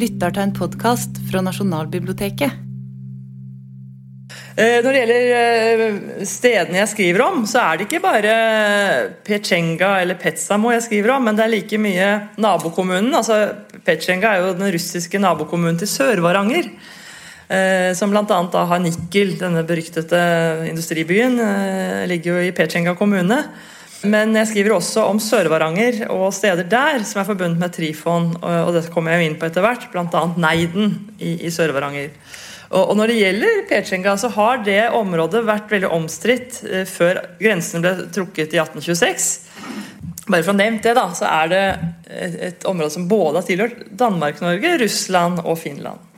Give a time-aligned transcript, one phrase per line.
[0.00, 2.66] lytter til en podkast fra Nasjonalbiblioteket.
[4.60, 8.34] Eh, Når det gjelder eh, stedene jeg skriver om, så er det ikke bare
[9.26, 12.08] Pechenga eller Petsamo jeg skriver om, men det er like mye
[12.40, 13.12] nabokommunen.
[13.16, 13.38] Altså,
[13.86, 16.70] Pechenga er jo den russiske nabokommunen til Sør-Varanger.
[17.50, 18.64] eh, Som bl.a.
[18.72, 20.22] har Nikkel, denne beryktede
[20.70, 21.38] industribyen.
[21.40, 23.44] eh, Ligger jo i Pechenga kommune.
[24.08, 28.30] Men jeg skriver også om Sør-Varanger og steder der som er forbundet med Trifon.
[28.40, 30.22] og det kommer jeg inn på etter hvert, bl.a.
[30.40, 32.14] Neiden i, i Sør-Varanger.
[32.70, 37.18] Og, og når det gjelder Pechenga, så har det området vært veldig omstridt eh, før
[37.40, 39.30] grensene ble trukket i 1826.
[40.30, 41.64] Bare for å nevne det, da, så er det
[42.06, 46.09] et, et område som både har tilhørt Danmark-Norge, Russland og Finland.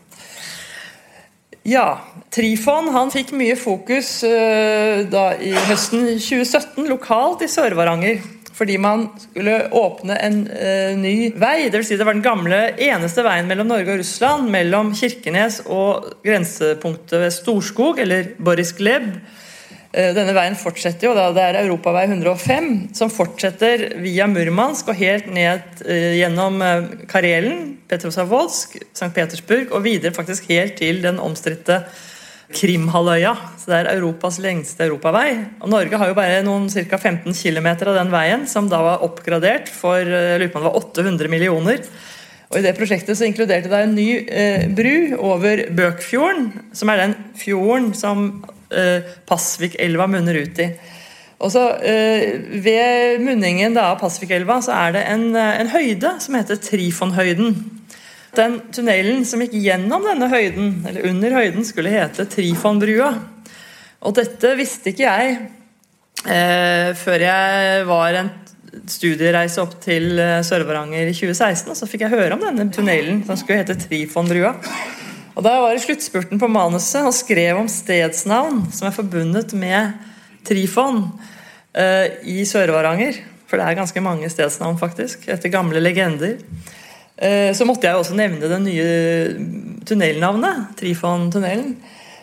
[1.63, 2.03] Ja,
[2.35, 8.23] Trifon han fikk mye fokus eh, da i høsten 2017 lokalt i Sør-Varanger.
[8.53, 11.71] Fordi man skulle åpne en eh, ny vei.
[11.71, 14.51] Det, vil si det var den gamle eneste veien mellom Norge og Russland.
[14.53, 19.09] Mellom Kirkenes og grensepunktet ved Storskog, eller Boris Gleb.
[19.93, 24.97] Eh, Denne veien fortsetter jo, da det er Europavei 105, som fortsetter via Murmansk og
[24.97, 29.11] helt ned eh, gjennom eh, Karelen, Petrosavodsk, St.
[29.13, 31.83] Petersburg og videre faktisk helt til den omstridte
[32.53, 33.35] Krimhalvøya.
[33.61, 35.37] Så Det er Europas lengste europavei.
[35.61, 36.97] Og Norge har jo bare noen ca.
[36.97, 40.73] 15 km av den veien, som da var oppgradert for jeg lurer på om det
[40.73, 41.85] var 800 millioner.
[42.53, 47.07] Og I det prosjektet så inkluderte det en ny eh, bru over Bøkfjorden, som er
[47.07, 48.27] den fjorden som
[48.75, 50.69] eh, Pasvikelva munner ut i.
[51.43, 56.39] Og så eh, Ved munningen av Pasvikelva så er det en, eh, en høyde som
[56.39, 57.57] heter Trifonhøyden.
[58.37, 63.11] Den tunnelen som gikk gjennom denne høyden, eller under høyden, skulle hete Trifonbrua.
[64.03, 65.35] Og dette visste ikke jeg
[66.25, 68.33] eh, før jeg var en
[68.89, 71.75] studiereise opp til eh, Sør-Varanger i 2016.
[71.75, 74.57] Og så fikk jeg høre om denne tunnelen som skulle hete Trifonbrua.
[75.33, 79.95] Og Da var i sluttspurten på manuset og skrev om stedsnavn som er forbundet med
[80.45, 86.37] Trifon uh, i Sør-Varanger, for det er ganske mange stedsnavn faktisk, etter gamle legender,
[87.23, 88.91] uh, så måtte jeg også nevne det nye
[89.89, 91.79] tunnelnavnet, Trifon-tunnelen.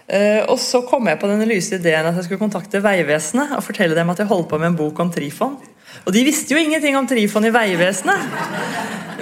[0.09, 3.65] Uh, og så kom jeg på den lyse ideen at jeg skulle kontakte Vegvesenet og
[3.65, 5.57] fortelle dem at jeg holdt på med en bok om Trifon.
[6.05, 8.39] Og de visste jo ingenting om Trifon i Vegvesenet.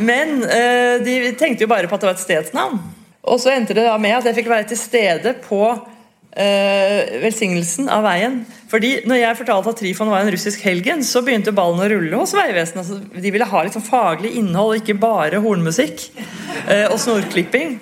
[0.04, 2.80] Men uh, de tenkte jo bare på at det var et stedsnavn.
[3.28, 7.90] Og så endte det da med at jeg fikk være til stede på øh, velsignelsen
[7.92, 8.40] av veien.
[8.72, 12.20] Fordi når jeg fortalte at Trifon var en russisk helgen, så begynte ballen å rulle
[12.20, 12.84] hos Vegvesenet.
[12.84, 17.78] Altså, de ville ha litt sånn faglig innhold, ikke bare hornmusikk øh, og snorklipping.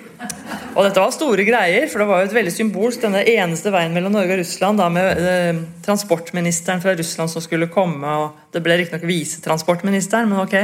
[0.76, 3.94] Og dette var store greier, for det var jo et veldig symbolsk denne eneste veien
[3.96, 8.62] mellom Norge og Russland, da med eh, transportministeren fra Russland som skulle komme, og det
[8.64, 10.58] ble riktignok visetransportministeren, men ok.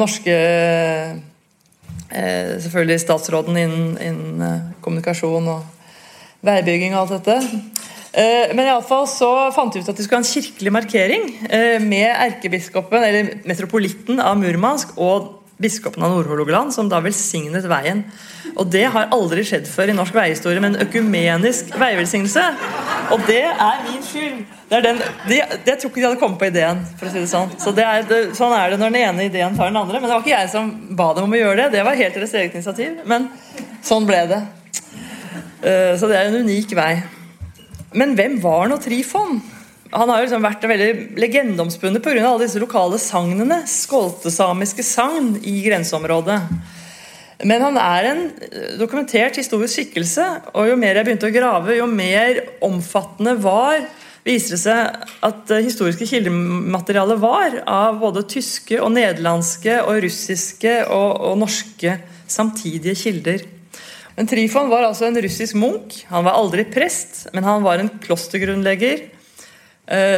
[0.00, 0.34] Norske
[2.64, 5.62] Selvfølgelig statsråden innen, innen eh, kommunikasjon og
[6.44, 7.38] veibygging og alt dette.
[8.14, 10.74] Eh, Men i alle fall så fant de ut at de skulle ha en kirkelig
[10.74, 17.66] markering eh, med erkebiskopen, eller metropolitten av Murmansk og biskopen av Nord-Hålogaland, som da velsignet
[17.70, 18.02] veien.
[18.58, 22.42] Og det har aldri skjedd før i norsk veihistorie med en økumenisk veivelsignelse.
[23.14, 24.42] Og det er min skyld.
[24.70, 26.82] Det er den, de, jeg tror ikke de hadde kommet på ideen.
[26.98, 29.26] for å si det Sånn Så det er, det, sånn er det når den ene
[29.28, 30.00] ideen tar den andre.
[30.00, 31.70] Men det var ikke jeg som ba dem om å gjøre det.
[31.76, 33.00] Det var helt deres eget initiativ.
[33.06, 33.28] Men
[33.84, 34.42] sånn ble det.
[35.62, 36.92] Eh, Så det er en unik vei.
[37.94, 39.38] Men hvem var nå Trifon?
[39.94, 42.22] Han har jo liksom vært en veldig legendeomspunnet pga.
[42.26, 43.62] alle disse lokale sagnene.
[43.70, 46.40] Skoltesamiske sagn i grenseområdet.
[47.44, 48.22] Men han er en
[48.78, 50.24] dokumentert historisk skikkelse,
[50.54, 53.84] og jo mer jeg begynte å grave, jo mer omfattende var
[54.24, 60.78] viser det seg at det historiske kildematerialet var av både tyske og nederlandske og russiske
[60.86, 61.98] og, og norske
[62.30, 63.44] samtidige kilder.
[64.14, 65.98] Men Trifon var altså en russisk munk.
[66.08, 69.13] Han var aldri prest, men han var en klostergrunnlegger eh,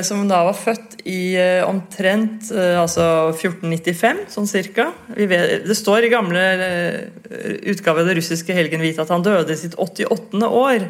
[0.06, 4.88] som da var født i eh, omtrent eh, altså 1495, sånn cirka.
[5.14, 9.60] Vet, det står i gamle eh, utgave av det russiske helgenvite at han døde i
[9.60, 10.42] sitt 88.
[10.46, 10.88] år.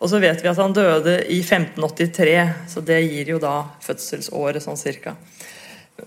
[0.00, 2.36] Og så vet vi at han døde i 1583,
[2.72, 5.16] så det gir jo da fødselsåret sånn cirka.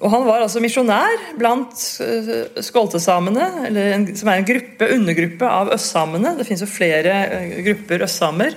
[0.01, 5.73] Og Han var altså misjonær blant eh, skoltesamene, en, som er en gruppe, undergruppe av
[5.75, 6.33] østsamene.
[6.39, 8.55] Det finnes jo flere eh, grupper østsamer.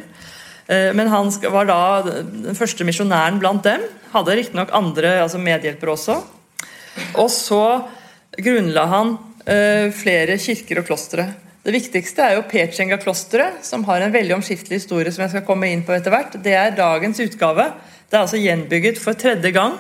[0.69, 3.85] Eh, Men han var da den første misjonæren blant dem.
[4.13, 6.21] Hadde riktignok andre altså medhjelpere også.
[7.21, 7.65] Og så
[8.37, 9.17] grunnla han
[9.47, 11.29] eh, flere kirker og klostre.
[11.67, 15.11] Det viktigste er jo Pechenga-klosteret, som har en veldig omskiftelig historie.
[15.11, 16.37] som jeg skal komme inn på etter hvert.
[16.43, 17.73] Det er dagens utgave.
[18.07, 19.75] Det er altså gjenbygget for tredje gang.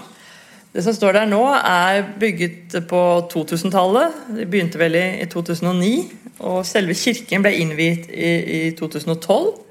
[0.75, 4.19] Det som står der nå, er bygget på 2000-tallet.
[4.35, 5.93] Det begynte vel i 2009.
[6.41, 8.32] Og selve kirken ble innviet i,
[8.67, 9.66] i 2012.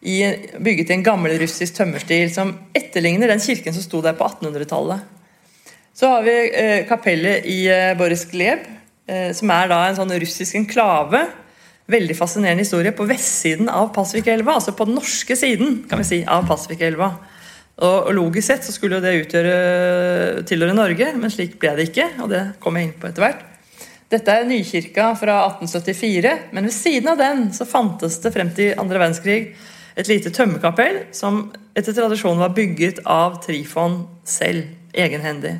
[0.00, 0.18] I,
[0.62, 5.02] bygget i en gammel russisk tømmerstil som etterligner den kirken som sto der på 1800-tallet.
[5.98, 8.62] Så har vi eh, kapellet i eh, Boris Gleb,
[9.10, 11.24] eh, som er da en sånn russisk enklave.
[11.90, 12.94] Veldig fascinerende historie.
[12.94, 17.10] På vestsiden av Pasvikelva, altså på den norske siden kan vi si, av Pasvikelva.
[17.78, 22.06] Og, Logisk sett så skulle jo det utgjøre tilhøre Norge, men slik ble det ikke.
[22.22, 23.42] og det kommer jeg inn på etter hvert.
[24.08, 28.78] Dette er Nykirka fra 1874, men ved siden av den så fantes det frem til
[28.78, 29.40] andre verdenskrig
[29.98, 35.56] et lite tømmerkapell som etter tradisjonen var bygget av Trifon selv, egenhendig.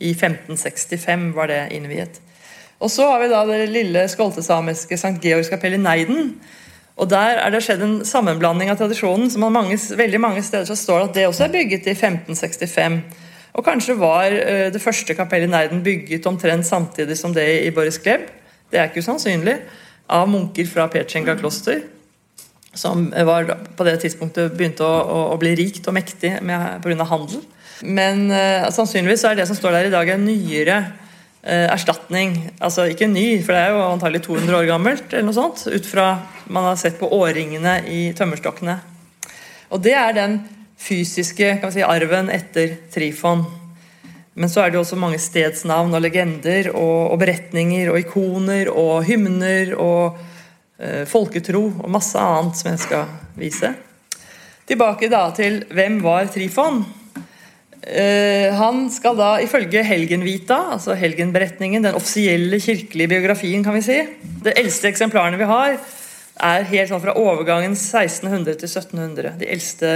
[0.00, 2.18] I 1565 var det innviet.
[2.82, 5.20] Og så har vi da det lille skoltesamiske St.
[5.22, 6.34] Georgs kapell i Neiden,
[6.96, 9.30] og Der er det skjedd en sammenblanding av tradisjonen.
[9.30, 13.00] som mange, veldig mange steder så står at det også er bygget i 1565.
[13.54, 17.70] Og kanskje var uh, det første kapellet i Neiden bygget omtrent samtidig som det i
[17.70, 18.20] Boris Gleb.
[18.70, 19.56] Det er ikke usannsynlig.
[20.08, 21.80] Av munker fra Petsjenga kloster.
[22.74, 27.04] Som var, på det tidspunktet begynte å, å, å bli rikt og mektig pga.
[27.10, 27.42] handel.
[27.82, 32.38] Men uh, sannsynligvis er det som står der i dag, en nyere uh, erstatning.
[32.62, 35.88] Altså ikke ny, for det er jo antagelig 200 år gammelt, eller noe sånt, ut
[35.88, 36.06] fra
[36.52, 38.78] man har sett på årringene i tømmerstokkene.
[39.72, 40.40] Og det er den
[40.82, 43.44] fysiske si, arven etter Trifon.
[44.34, 49.04] Men så er det også mange stedsnavn og legender og, og beretninger og ikoner og
[49.04, 50.20] hymner og
[51.06, 53.70] folketro og masse annet som jeg skal vise.
[54.68, 56.82] Tilbake da til hvem var Trifon?
[57.82, 63.96] Uh, han skal da ifølge Helgenvita, altså helgenberetningen, den offisielle kirkelige biografien, kan vi si
[64.44, 65.74] Det eldste eksemplarene vi har,
[66.42, 69.34] er helt sånn fra overgangen 1600 til 1700.
[69.40, 69.90] De eldste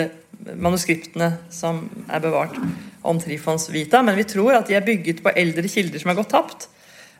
[0.58, 2.58] manuskriptene som er bevart
[3.06, 4.02] om Trifons Vita.
[4.02, 6.68] Men vi tror at de er bygget på eldre kilder som er gått tapt.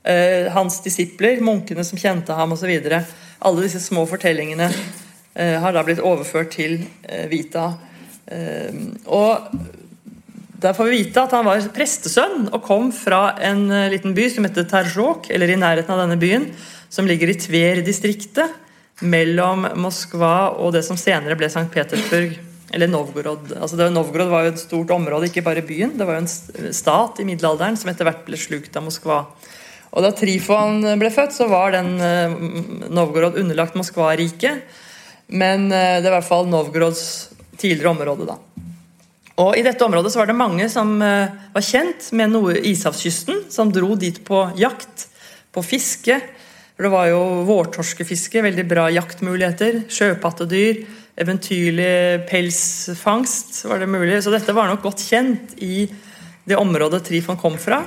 [0.03, 2.75] Uh, hans disipler, munkene som kjente ham osv.
[3.44, 6.81] Alle disse små fortellingene eh, har da blitt overført til
[7.31, 7.73] Vita.
[9.06, 9.50] og
[10.61, 14.29] der får vi vite at han var prestesønn og kom fra en eh, liten by
[14.33, 16.49] som heter Terzjok, eller i nærheten av denne byen,
[16.88, 18.62] som ligger i Tver-distriktet,
[19.05, 21.69] mellom Moskva og det som senere ble St.
[21.73, 22.39] Petersburg.
[22.75, 23.53] Eller Novgorod.
[23.61, 25.93] Altså det, Novgorod var jo et stort område, ikke bare byen.
[25.94, 29.21] Det var jo en stat i middelalderen som etter hvert ble slukt av Moskva.
[29.94, 32.35] Og Da Trifon ble født, så var den uh,
[32.93, 34.65] Novgorod underlagt Moskva-riket.
[35.29, 37.05] Men uh, det er i hvert fall Novgorods
[37.56, 38.38] tidligere område, da.
[39.37, 43.73] Og I dette området så var det mange som uh, var kjent med ishavskysten, som
[43.73, 45.09] dro dit på jakt,
[45.53, 46.21] på fiske.
[46.77, 49.87] For Det var jo vårtorskefiske, veldig bra jaktmuligheter.
[49.89, 50.82] Sjøpattedyr,
[51.17, 54.19] eventyrlig pelsfangst var det mulig.
[54.21, 55.87] Så dette var nok godt kjent i
[56.47, 57.81] det området Trifon kom fra.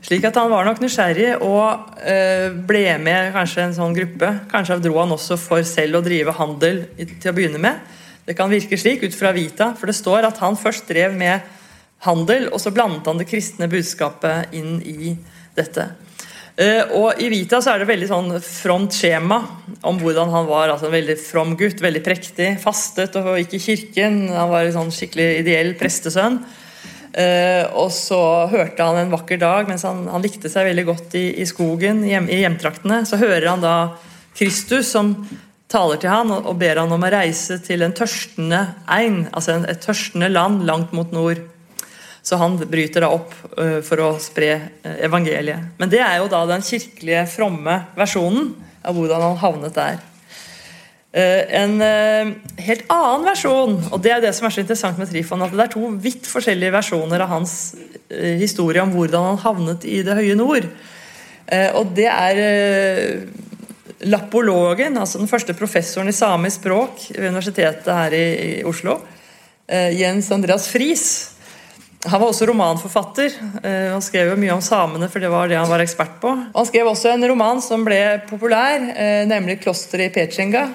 [0.00, 4.30] Slik at han var nok nysgjerrig og uh, ble med kanskje en sånn gruppe.
[4.48, 7.82] Kanskje dro han også for selv å drive handel til å begynne med.
[8.24, 11.44] Det kan virke slik ut fra Vita, for det står at han først drev med
[12.06, 15.12] handel, og så blandet han det kristne budskapet inn i
[15.58, 15.90] dette.
[16.56, 19.42] Uh, og I Vita så er det veldig sånn fromt skjema
[19.88, 20.72] om hvordan han var.
[20.72, 22.50] altså En veldig from gutt, veldig prektig.
[22.64, 24.20] Fastet og gikk i kirken.
[24.32, 26.40] Han var en sånn skikkelig ideell prestesønn.
[27.12, 31.16] Uh, og så hørte han en vakker dag, mens han, han likte seg veldig godt
[31.20, 33.74] i, i skogen, hjem, i hjemtraktene, så hører han da
[34.32, 35.12] Kristus som
[35.72, 39.84] taler til han og ber han om å reise til en tørstende ein, altså et
[39.84, 41.42] tørstende land langt mot nord.
[42.22, 45.74] Så han bryter da opp uh, for å spre uh, evangeliet.
[45.76, 48.54] Men det er jo da den kirkelige, fromme versjonen
[48.88, 50.00] av hvordan han havnet der.
[51.12, 51.74] Uh, en
[52.64, 55.66] helt annen versjon, og det er det som er så interessant med Trifon, at det
[55.66, 57.56] er to vidt forskjellige versjoner av hans
[58.40, 60.66] historie om hvordan han havnet i det høye nord.
[61.76, 62.40] og det er
[64.02, 68.24] Lapologen, altså den første professoren i samisk språk ved universitetet her i,
[68.66, 68.96] Oslo,
[69.68, 71.04] eh, Jens Andreas Friis.
[72.10, 73.36] Han var også romanforfatter.
[73.62, 76.32] Eh, han skrev jo mye om samene, for det var det han var ekspert på.
[76.54, 80.72] Han skrev også en roman som ble populær, eh, nemlig 'Klosteret i Petsjenga'.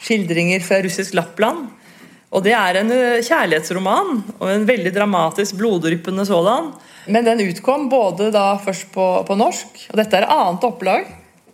[0.00, 1.68] Skildringer fra russisk Lappland.
[2.30, 6.72] Og Det er en eh, kjærlighetsroman, og en veldig dramatisk, bloddryppende sådan.
[7.10, 11.08] Men den utkom både da først på, på norsk, og dette er annet opplag,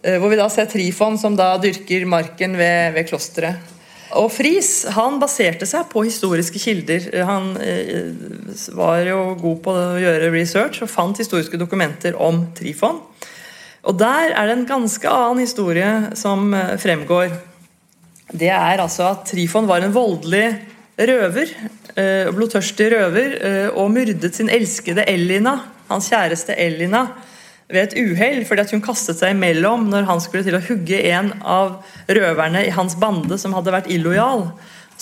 [0.06, 3.72] Eh, hvor vi da ser Trifon som da dyrker marken ved, ved klosteret.
[4.16, 7.08] Og Friis han baserte seg på historiske kilder.
[7.26, 8.12] Han eh,
[8.76, 13.02] var jo god på å gjøre research og fant historiske dokumenter om Trifon.
[13.86, 16.50] Og Der er det en ganske annen historie som
[16.82, 17.34] fremgår.
[18.32, 20.48] Det er altså at Trifon var en voldelig
[20.98, 21.52] røver,
[22.34, 23.36] blodtørstig røver,
[23.76, 27.06] og myrdet sin elskede Elina hans kjæreste Elina,
[27.66, 31.00] ved et uhell fordi at hun kastet seg imellom når han skulle til å hugge
[31.10, 34.46] en av røverne i hans bande som hadde vært illojal.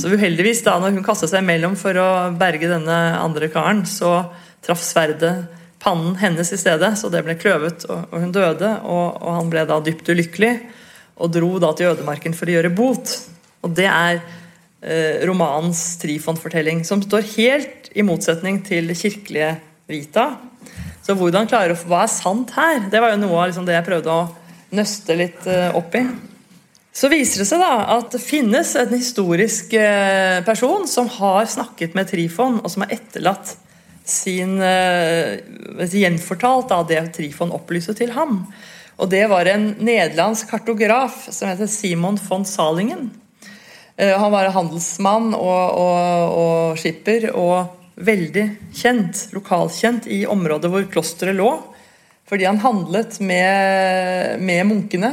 [0.00, 2.08] Så uheldigvis, da når hun kastet seg imellom for å
[2.40, 4.24] berge denne andre karen, så
[4.64, 5.34] traff sverdet
[5.84, 8.70] pannen hennes i stedet, så det ble kløvet, og hun døde.
[8.80, 10.54] Og, og han ble da dypt ulykkelig
[11.14, 13.12] og dro da til ødemarken for å gjøre bot.
[13.64, 19.54] Og det er eh, romanens Trifon-fortelling, som står helt i motsetning til kirkelige
[19.90, 20.30] Vita.
[21.04, 22.86] Så hvordan klare å Hva er sant her?
[22.90, 24.28] Det var jo noe av liksom det jeg prøvde å
[24.74, 26.04] nøste litt eh, opp i.
[26.94, 31.96] Så viser det seg da at det finnes en historisk eh, person som har snakket
[31.98, 33.56] med Trifon, og som har etterlatt
[34.04, 35.40] sin uh,
[35.80, 38.42] gjenfortalt av det Trifon opplyste til ham.
[38.96, 43.10] Og det var en nederlandsk kartograf som heter Simon von Salingen.
[44.00, 50.88] Uh, han var handelsmann og, og, og, skipper og veldig kjent, lokalkjent i området hvor
[50.90, 51.52] klosteret lå.
[52.30, 55.12] Fordi han handlet med, med munkene.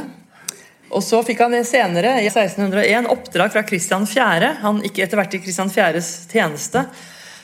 [0.92, 4.54] Og så fikk han senere, i 1601, oppdrag fra Kristian 4.
[4.64, 6.86] Han gikk etter hvert i Kristian 4.s tjeneste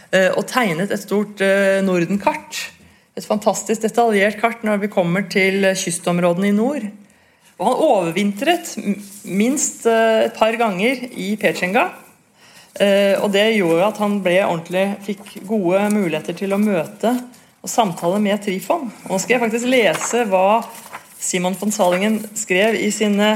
[0.08, 2.60] Eh, og tegnet et stort nordenkart Norden-kart.
[3.18, 6.84] Et fantastisk detaljert kart når vi kommer til kystområdene i nord.
[7.58, 8.76] Og han overvintret
[9.26, 11.88] minst eh, et par ganger i Pechenga.
[12.78, 17.10] Og det gjorde at han ble ordentlig, fikk gode muligheter til å møte
[17.58, 18.84] og samtale med Trifon.
[19.02, 20.60] Og nå skal jeg faktisk lese hva
[21.18, 23.32] Simon von Salingen skrev i sine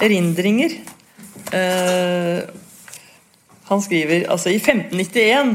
[0.00, 0.78] erindringer.
[3.68, 5.54] Han skriver altså i 1591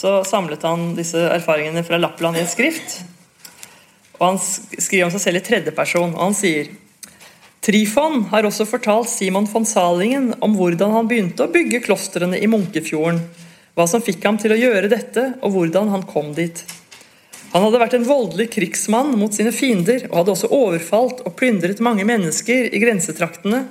[0.00, 3.02] så samlet han disse erfaringene fra Lappland i et skrift.
[4.16, 6.70] Og Han skriver om seg selv i tredjeperson, og han sier
[7.60, 12.48] Trifon har også fortalt Simon von Salingen om hvordan han begynte å bygge klostrene i
[12.48, 13.20] Munkefjorden,
[13.76, 16.64] hva som fikk ham til å gjøre dette, og hvordan han kom dit.
[17.52, 21.84] Han hadde vært en voldelig krigsmann mot sine fiender, og hadde også overfalt og plyndret
[21.84, 23.66] mange mennesker i grensetraktene,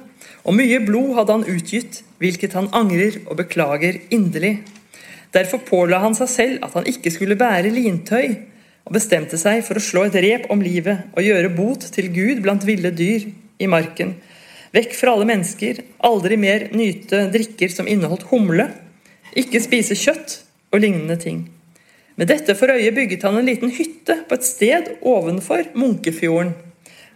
[0.45, 4.59] og mye blod hadde han utgitt, hvilket han angrer og beklager inderlig.
[5.36, 8.38] Derfor påla han seg selv at han ikke skulle bære lintøy,
[8.89, 12.41] og bestemte seg for å slå et rep om livet og gjøre bot til Gud
[12.41, 13.27] blant ville dyr
[13.62, 14.15] i marken.
[14.74, 18.69] Vekk fra alle mennesker, aldri mer nyte drikker som inneholdt humle,
[19.38, 20.39] ikke spise kjøtt
[20.74, 21.43] og lignende ting.
[22.17, 26.55] Med dette for øye bygget han en liten hytte på et sted ovenfor Munkefjorden,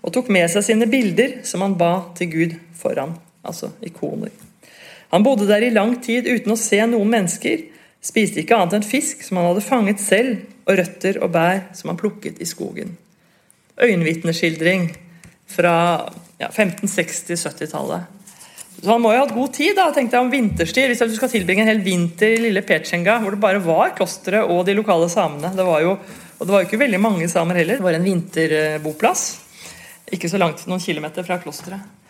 [0.03, 4.31] og tok med seg sine bilder som han ba til Gud foran, altså ikoner.
[5.13, 7.69] Han bodde der i lang tid uten å se noen mennesker,
[8.03, 11.91] Spiste ikke annet enn fisk som han hadde fanget selv, og røtter og bær som
[11.91, 12.97] han plukket i skogen.
[13.79, 14.89] Øyenvitneskildring
[15.49, 15.75] fra
[16.39, 18.11] ja, 1560-70-tallet.
[18.83, 20.89] Så Han må jo ha hatt god tid da, tenkte jeg om vinterstid.
[20.91, 24.49] Hvis du skal tilbringe en hel vinter i lille Pechenga, hvor det bare var klosteret
[24.51, 25.53] og de lokale samene.
[25.55, 27.79] Det var jo, og det var jo ikke veldig mange samer heller.
[27.79, 29.25] Det var en vinterboplass.
[30.13, 32.02] Ikke så langt, noen kilometer fra klosteret.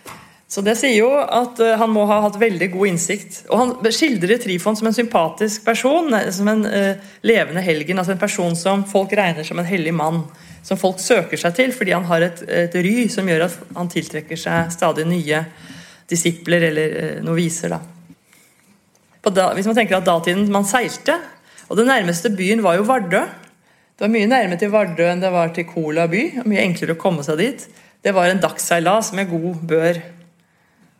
[0.54, 3.40] Så Det sier jo at uh, han må ha hatt veldig god innsikt.
[3.50, 7.98] Og Han skildrer Trifon som en sympatisk person, som en uh, levende helgen.
[7.98, 10.22] altså En person som folk regner som en hellig mann.
[10.64, 13.90] Som folk søker seg til fordi han har et, et ry som gjør at han
[13.90, 15.42] tiltrekker seg stadig nye
[16.12, 17.74] disipler eller uh, noviser.
[19.24, 21.18] Da, hvis man tenker at datiden man seilte,
[21.66, 23.24] og den nærmeste byen var jo Vardø.
[23.98, 26.28] Det var mye nærmere til Vardø enn det var til Kola by.
[26.44, 27.66] og Mye enklere å komme seg dit.
[28.04, 30.04] Det var en dagsseilas med god bør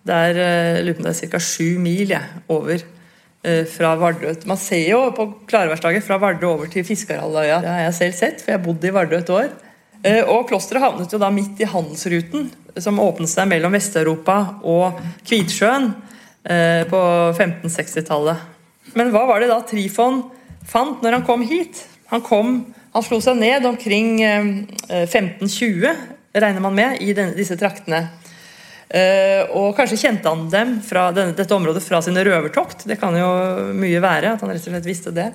[0.04, 0.40] det er,
[0.84, 1.40] eh, er ca.
[1.40, 4.34] sju mil ja, over eh, fra Vardø.
[4.46, 7.62] Man ser jo på klarværsdager fra Vardø over til Fiskarhalvøya.
[7.64, 9.48] Det har jeg selv sett, for jeg bodde i Vardø et år.
[10.04, 12.50] Eh, og klosteret havnet jo da midt i handelsruten
[12.84, 15.94] som åpnet seg mellom Vest-Europa og Kvitsjøen
[16.44, 17.00] på
[17.38, 18.40] 1560-tallet.
[18.98, 20.18] Men hva var det da Trifon
[20.68, 21.86] fant når han kom hit?
[22.10, 22.58] Han, kom,
[22.92, 25.86] han slo seg ned omkring 1520,
[26.34, 28.02] regner man med, i disse traktene.
[28.92, 32.86] Uh, og kanskje kjente han dem fra denne, dette området fra sine røvertokt.
[32.90, 33.30] Det kan jo
[33.78, 35.32] mye være at han rett og slett visste det.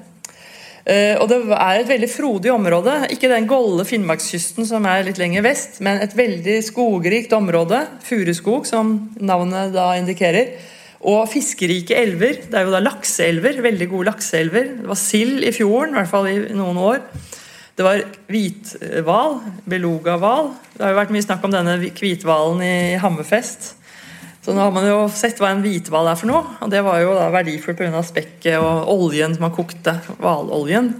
[0.89, 2.95] Uh, og det er et veldig frodig område.
[3.13, 7.83] Ikke den golde Finnmarkskysten som er litt lenger vest, men et veldig skogrikt område.
[8.07, 10.55] Furuskog, som navnet da indikerer.
[11.09, 12.41] Og fiskerike elver.
[12.51, 13.61] Det er jo da lakseelver.
[13.63, 14.73] Veldig gode lakseelver.
[14.81, 17.03] Det var sild i fjorden, i hvert fall i noen år.
[17.79, 19.37] Det var hvithval,
[19.71, 20.49] belugahval.
[20.75, 23.69] Det har jo vært mye snakk om denne hvithvalen i Hammerfest.
[24.43, 26.57] Så nå har man jo sett hva en hvithval er for noe.
[26.65, 28.03] Og det var jo da verdifullt pga.
[28.03, 29.95] spekket og oljen som man kokte.
[30.19, 30.91] Hvaloljen.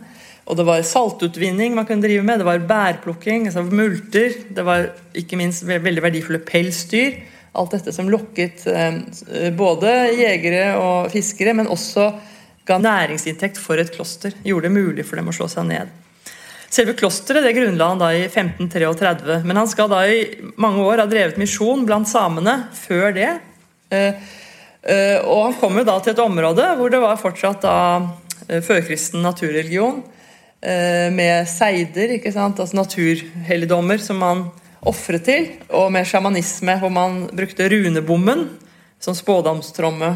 [0.47, 2.39] Og det var saltutvinning man kunne drive med.
[2.39, 4.39] Det var bærplukking, altså multer.
[4.47, 7.19] Det var ikke minst veldig verdifulle pelsdyr.
[7.59, 12.13] Alt dette som lokket eh, både jegere og fiskere, men også
[12.71, 14.39] ga næringsinntekt for et kloster.
[14.47, 15.99] Gjorde det mulig for dem å slå seg ned.
[16.69, 20.21] Selve klosteret det grunnla han da i 1533, men han skal da i
[20.61, 23.31] mange år ha drevet misjon blant samene før det.
[23.89, 24.13] Eh,
[24.85, 27.77] eh, og han kom jo da til et område hvor det var fortsatt da
[28.49, 30.05] eh, førkristen naturreligion
[30.59, 32.59] med seider, ikke sant?
[32.59, 34.41] altså naturhelligdommer som man
[34.91, 38.43] ofret til, og med sjamanisme hvor man brukte runebommen
[38.99, 40.09] som spådomstromme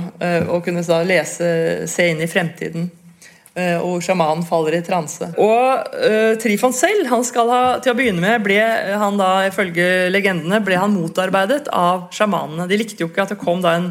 [0.50, 1.52] og kunne da lese,
[1.86, 2.90] se inn i fremtiden.
[3.52, 5.26] Eh, og sjamanen faller i transe.
[5.36, 8.56] Og uh, Trifon selv, han skal ha, til å begynne med, ble
[8.96, 12.64] han da, ifølge legendene, ble han motarbeidet av sjamanene.
[12.70, 13.90] De likte jo ikke at det kom da en,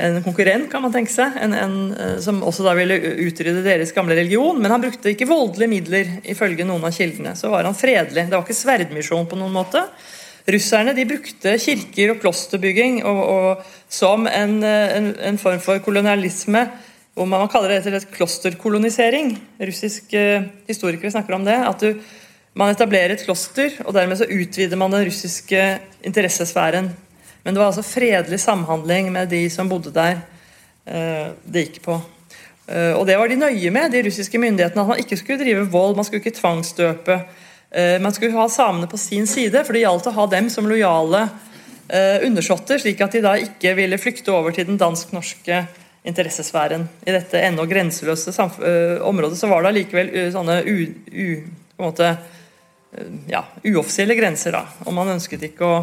[0.00, 1.76] en konkurrent, kan man tenke seg, en, en,
[2.24, 2.96] som også da ville
[3.26, 4.56] utrydde deres gamle religion.
[4.56, 7.36] Men han brukte ikke voldelige midler, ifølge noen av kildene.
[7.36, 8.24] Så var han fredelig.
[8.30, 9.84] Det var ikke sverdmisjon på noen måte.
[10.48, 16.64] Russerne de brukte kirker og klosterbygging og, og, som en, en form for kolonialisme
[17.14, 19.36] hvor man kaller det et klosterkolonisering.
[19.62, 21.54] Russiske eh, historikere snakker om det.
[21.54, 22.00] At du,
[22.58, 25.62] man etablerer et kloster, og dermed så utvider man den russiske
[26.02, 26.90] interessesfæren.
[27.44, 30.24] Men det var altså fredelig samhandling med de som bodde der.
[30.86, 32.00] Eh, det gikk på.
[32.66, 34.82] Eh, og det var de nøye med, de russiske myndighetene.
[34.82, 37.22] At man ikke skulle drive vold, man skulle ikke tvangsdøpe.
[37.74, 41.24] Man skulle ha samene på sin side, for det gjaldt å ha dem som lojale
[42.22, 45.58] undersåtter, slik at de da ikke ville flykte over til den dansk-norske
[46.04, 46.86] interessesfæren.
[47.06, 48.32] I dette ennå grenseløse
[49.02, 50.76] området så var det allikevel sånne u,
[51.10, 51.28] u,
[51.80, 52.10] måte,
[53.30, 54.52] ja, uoffisielle grenser.
[54.52, 55.78] da, og Man ønsket ikke å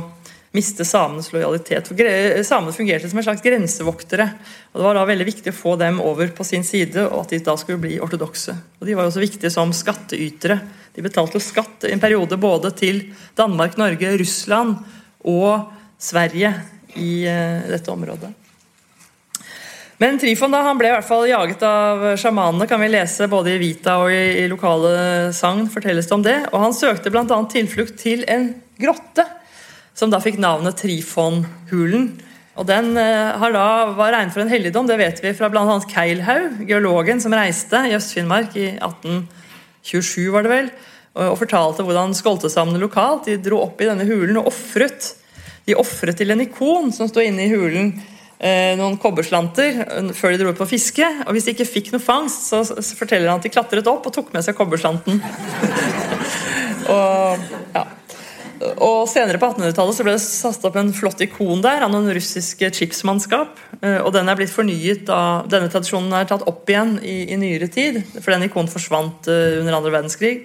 [0.52, 1.88] miste samenes lojalitet.
[1.88, 4.28] For Samene fungerte som en slags grensevoktere.
[4.72, 7.34] og Det var da veldig viktig å få dem over på sin side, og at
[7.34, 8.56] de da skulle bli ortodokse.
[8.80, 10.60] Og De var også viktige som skatteytere.
[10.94, 14.76] De betalte skatt i en periode både til Danmark, Norge, Russland
[15.24, 16.54] og Sverige
[17.00, 18.41] i dette området.
[20.02, 23.52] Men Trifon da, han ble i hvert fall jaget av sjamanene, kan vi lese både
[23.54, 25.68] i Vita og i, i lokale sagn.
[25.70, 27.26] fortelles det om det, og Han søkte bl.a.
[27.52, 28.48] tilflukt til en
[28.82, 29.28] grotte,
[29.94, 32.08] som da fikk navnet Trifonhulen.
[32.58, 35.76] Og Den eh, da, var regnet for en helligdom, det vet vi fra bl.a.
[35.92, 40.72] Keilhaug, geologen som reiste i Øst-Finnmark i 1827, var det vel,
[41.14, 45.12] og, og fortalte hvordan skoltesamene lokalt de dro opp i denne hulen og ofret.
[45.70, 47.94] De ofret til en ikon som sto inne i hulen
[48.42, 51.06] noen kobberslanter eh, før de dro på fiske.
[51.28, 54.08] Og hvis de ikke fikk noe fangst, så, så forteller han at de klatret opp
[54.10, 55.22] og tok med seg kobberslanten.
[56.96, 57.44] og,
[57.76, 57.84] ja.
[58.74, 62.10] og, senere på 1800-tallet så ble det satt opp en flott ikon der av noen
[62.18, 63.62] russiske chipsmannskap.
[63.78, 67.38] Eh, og den er blitt fornyet da, Denne tradisjonen er tatt opp igjen i, i
[67.38, 70.36] nyere tid, for den ikonen forsvant under andre verdenskrig.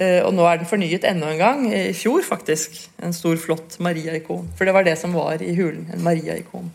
[0.00, 2.78] Og nå er den fornyet enda en gang, i fjor faktisk.
[3.04, 4.46] En stor, flott Maria-ikon.
[4.56, 5.90] For det var det som var i hulen.
[5.92, 6.70] En Maria-ikon.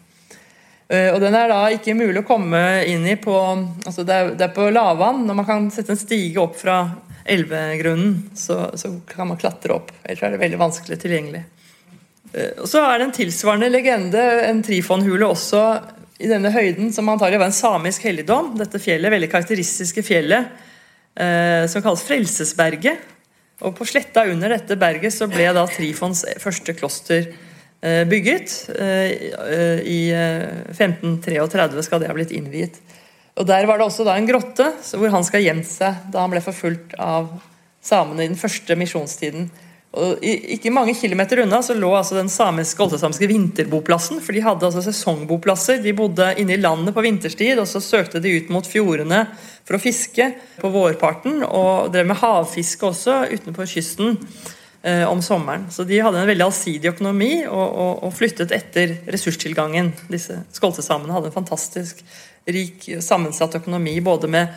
[0.88, 4.36] Eh, og Den er da ikke mulig å komme inn i på altså det, er,
[4.38, 5.24] det er på lavvann.
[5.26, 6.84] Når man kan sette en stige opp fra
[7.26, 9.90] elvegrunnen, så, så kan man klatre opp.
[10.04, 11.42] Ellers er det veldig vanskelig tilgjengelig.
[12.34, 15.66] Eh, og Så er det en tilsvarende legende, en trifonhule også
[16.22, 18.54] i denne høyden, som antagelig var en samisk helligdom.
[18.60, 20.54] Dette fjellet, veldig karakteristiske fjellet
[21.18, 23.12] eh, som kalles Frelsesberget.
[23.66, 27.30] Og På sletta under dette berget så ble da Trifons første kloster
[28.10, 28.54] bygget.
[28.80, 30.00] Eh, I
[30.74, 32.80] 1533 eh, skal det ha blitt innviet.
[33.36, 36.42] Og Der var det også en grotte hvor han skal gjemt seg da han ble
[36.44, 37.28] forfulgt av
[37.86, 39.50] samene i den første misjonstiden.
[39.96, 44.20] Og Ikke mange kilometer unna så lå altså den samiske, oltesamiske vinterboplassen.
[44.24, 45.80] For de hadde altså sesongboplasser.
[45.84, 49.24] De bodde inne i landet på vinterstid, og så søkte de ut mot fjordene
[49.64, 51.44] for å fiske på vårparten.
[51.48, 54.18] Og drev med havfiske også utenfor kysten
[54.86, 55.66] eh, om sommeren.
[55.72, 59.92] Så de hadde en veldig allsidig økonomi og, og, og flyttet etter ressurstilgangen.
[60.12, 62.04] Disse skoltesamene hadde en fantastisk
[62.46, 64.00] rik, sammensatt økonomi.
[64.02, 64.48] både med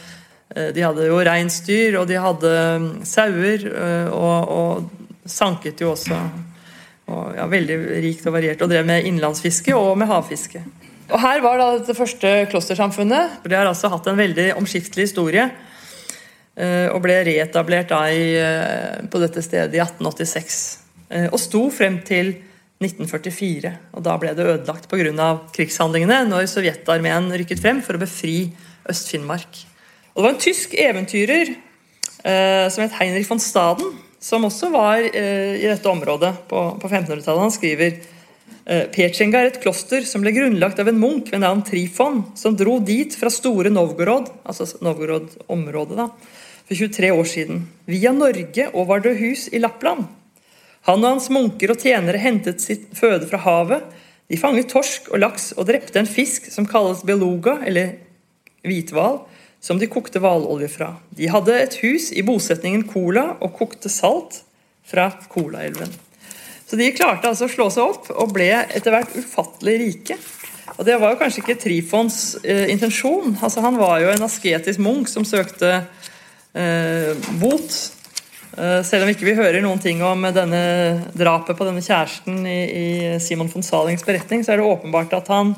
[0.55, 4.91] eh, De hadde jo reinsdyr, og de hadde um, sauer, eh, og, og,
[5.29, 6.19] sanket jo også.
[7.09, 8.63] Og, ja, veldig rikt og variert.
[8.65, 10.63] Og drev med innlandsfiske og med havfiske.
[11.09, 13.41] Og Her var da det første klostersamfunnet.
[13.45, 15.49] Det har altså hatt en veldig omskiftelig historie.
[16.59, 20.57] Eh, og ble reetablert eh, på dette stedet i 1886.
[21.07, 22.33] Eh, og sto frem til
[22.83, 23.71] 1944.
[23.95, 25.29] og Da ble det ødelagt pga.
[25.55, 28.51] krigshandlingene når sovjetarmeen rykket frem for å befri
[28.91, 29.65] Øst-Finnmark.
[30.15, 31.55] Og Det var en tysk eventyrer
[32.19, 37.45] som het Heinrich von Staden, som også var i dette området på 1500-tallet.
[37.45, 38.01] Han skriver
[38.91, 42.81] Petsjenga er et kloster som ble grunnlagt av en munk ved navn Trifon, som dro
[42.83, 46.11] dit fra store Novgorod, altså Novgorod-området, da,
[46.69, 50.05] for 23 år siden, via Norge og Vardøhus i Lappland.
[50.89, 53.87] Han og hans munker og tjenere hentet sitt føde fra havet.
[54.29, 57.97] De fanget torsk og laks og drepte en fisk som kalles beluga, eller
[58.69, 59.23] hvithval,
[59.65, 60.93] som de kokte hvalolje fra.
[61.17, 64.43] De hadde et hus i bosetningen Kola og kokte salt
[64.87, 65.91] fra Kolaelven.
[66.69, 70.19] Så de klarte altså å slå seg opp og ble etter hvert ufattelig rike.
[70.77, 73.39] Og Det var jo kanskje ikke Trifons eh, intensjon.
[73.41, 75.87] Altså Han var jo en asketisk munk som søkte
[77.41, 77.75] bot.
[78.59, 80.61] Eh, selv om ikke vi hører noen ting om denne
[81.15, 82.87] drapet på denne kjæresten i, i
[83.23, 85.53] Simon von Salings beretning, så er det åpenbart at han,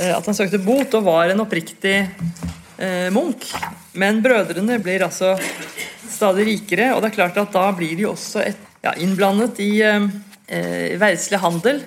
[0.00, 3.46] eh, at han søkte bot og var en oppriktig eh, munk.
[3.94, 5.36] Men brødrene blir altså
[6.10, 9.72] stadig rikere, og det er klart at da blir de også et ja, innblandet i
[9.86, 11.84] eh, verdslig handel.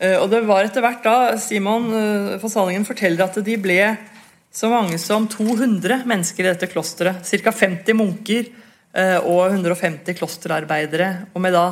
[0.00, 3.82] Eh, og det var etter hvert da Simon eh, Salingen forteller at de ble
[4.52, 7.26] så mange som 200 mennesker i dette klosteret.
[7.26, 7.52] Ca.
[7.52, 8.48] 50 munker
[8.92, 11.10] eh, og 150 klosterarbeidere.
[11.34, 11.66] Og med da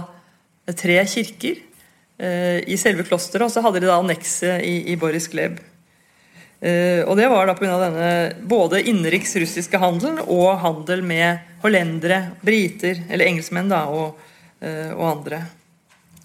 [0.78, 5.30] tre kirker eh, i selve klosteret, og så hadde de da annekset i, i Boris
[5.32, 5.58] Gleb.
[6.58, 7.76] Og det var da pga.
[7.78, 8.06] denne
[8.50, 14.16] både innenriks russiske handelen og handel med hollendere, briter, eller engelskmenn da, og
[14.60, 15.42] Eh, og andre.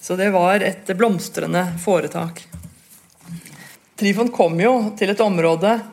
[0.02, 2.48] Så det var et blomstrende foretak.
[3.96, 5.84] Trifon kom jo til et område eh,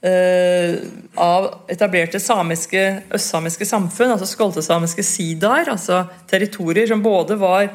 [0.00, 7.66] av etablerte samiske, østsamiske samfunn, altså skoltesamiske sidaer, altså territorier som både var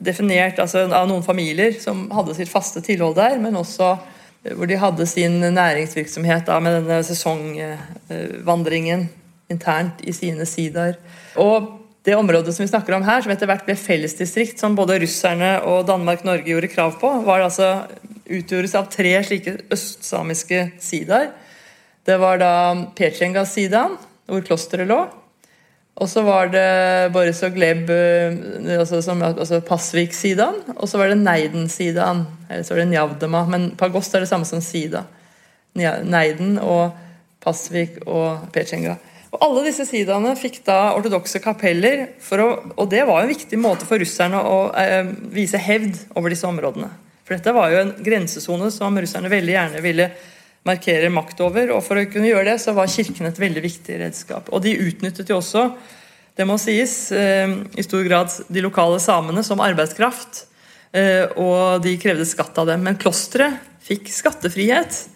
[0.00, 4.68] definert altså, av noen familier som hadde sitt faste tilhold der, men også eh, hvor
[4.68, 9.08] de hadde sin næringsvirksomhet da, med denne sesongvandringen
[9.52, 10.98] internt i sine sidaer.
[11.40, 14.98] Og det området som vi snakker om her, som etter hvert ble fellesdistrikt, som både
[15.04, 17.68] russerne og Danmark-Norge gjorde krav på, var altså
[18.32, 21.30] utgjordes av tre slike østsamiske sidaer.
[22.06, 22.52] Det var da
[22.98, 25.02] Petsjenga-sidaen, hvor klosteret lå.
[26.00, 30.58] Og så var det Boris og Gleb, altså, altså, altså Pasvik-sidaen.
[30.76, 32.24] Og så var det Neiden-sidaen.
[32.48, 35.04] Eller så var det Njavdema, men Pagost er det samme som sida.
[35.76, 36.96] Neiden og
[37.42, 38.96] Pasvik og Petsjenga.
[39.32, 43.88] Og Alle disse sidaene fikk da ortodokse kapeller, å, og det var en viktig måte
[43.88, 46.90] for russerne å eh, vise hevd over disse områdene.
[47.22, 50.10] For dette var jo en grensesone som russerne veldig gjerne ville
[50.68, 51.74] markere makt over.
[51.76, 54.50] Og for å kunne gjøre det, så var kirken et veldig viktig redskap.
[54.52, 55.68] Og de utnyttet jo også,
[56.38, 60.46] det må sies, eh, i stor grad de lokale samene som arbeidskraft.
[60.92, 62.84] Eh, og de krevde skatt av dem.
[62.84, 65.08] Men klosteret fikk skattefrihet.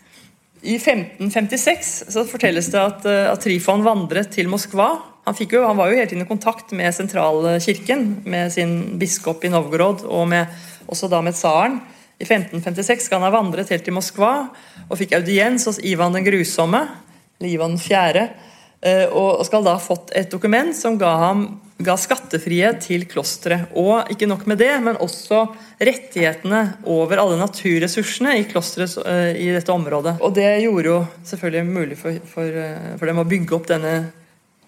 [0.67, 4.97] I 1556 så fortelles det at, eh, at Trifon vandret til Moskva.
[5.27, 9.51] Han, jo, han, var jo hele tiden i kontakt med sentralkirken, med sin biskop i
[9.51, 10.47] Novgorod og med,
[10.87, 11.81] også da med tsaren.
[12.17, 14.33] I 1556 skal han ha vandret helt til Moskva
[14.87, 16.87] og fikk audiens hos Ivan den grusomme,
[17.39, 18.27] eller Ivan 4., Fjerde,
[19.17, 23.73] og skal da ha fått et dokument som ga ham ga skattefrihet til klosteret.
[23.77, 25.43] Og ikke nok med det, men også
[25.77, 30.17] rettighetene over alle naturressursene i klosteret uh, i dette området.
[30.25, 33.95] Og det gjorde jo selvfølgelig mulig for, for, uh, for, dem å bygge opp denne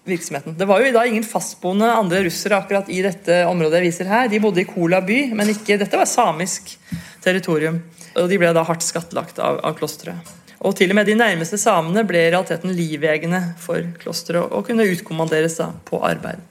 [0.09, 0.55] virksomheten.
[0.57, 4.29] Det var jo da ingen fastboende andre russere akkurat i dette området jeg viser her.
[4.29, 6.75] De bodde i Kola by, men ikke, dette var samisk
[7.23, 7.81] territorium.
[8.17, 10.35] Og de ble da hardt skattlagt av, av klosteret.
[10.59, 14.87] Og til og med de nærmeste samene ble i realiteten livegne for klosteret og kunne
[14.91, 16.41] utkommanderes da på arbeid.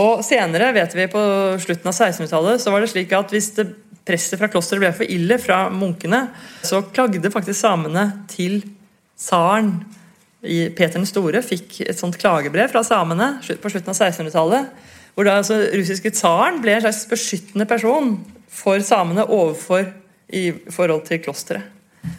[0.00, 1.20] Og Senere, vet vi på
[1.62, 3.68] slutten av 1600-tallet, så var det slik at hvis det
[4.04, 6.26] presset fra klosteret ble for ille fra munkene,
[6.64, 8.62] så klagde faktisk samene til
[9.20, 9.76] tsaren.
[10.44, 14.72] Peter den store fikk et sånt klagebrev fra samene på slutten av 1600-tallet.
[15.14, 18.16] Hvor da altså russiske tsaren ble en slags beskyttende person
[18.54, 19.88] for samene overfor
[20.34, 21.70] i forhold til klosteret.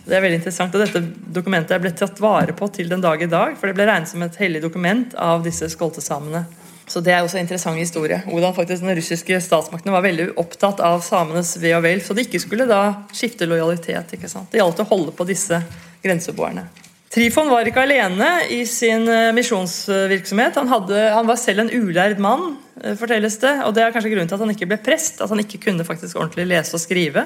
[0.05, 1.01] Det er veldig interessant, og Dette
[1.33, 4.09] dokumentet er blitt tatt vare på til den dag i dag, for det ble regnet
[4.09, 6.45] som et hellig dokument av disse skoltesamene.
[6.87, 8.21] Så Det er også en interessant historie.
[8.25, 12.25] Hvordan faktisk Den russiske statsmakten var veldig opptatt av samenes ve og vel, så de
[12.25, 14.13] ikke skulle da skifte lojalitet.
[14.13, 14.51] ikke sant?
[14.51, 15.61] Det gjaldt å holde på disse
[16.03, 16.67] grenseboerne.
[17.09, 20.57] Trifon var ikke alene i sin eh, misjonsvirksomhet.
[20.59, 22.57] Han, han, var selv en ulærd mann,
[22.99, 23.53] fortelles det.
[23.65, 25.85] og Det er kanskje grunnen til at han ikke ble prest, at han ikke kunne
[25.87, 27.25] faktisk ordentlig lese og skrive.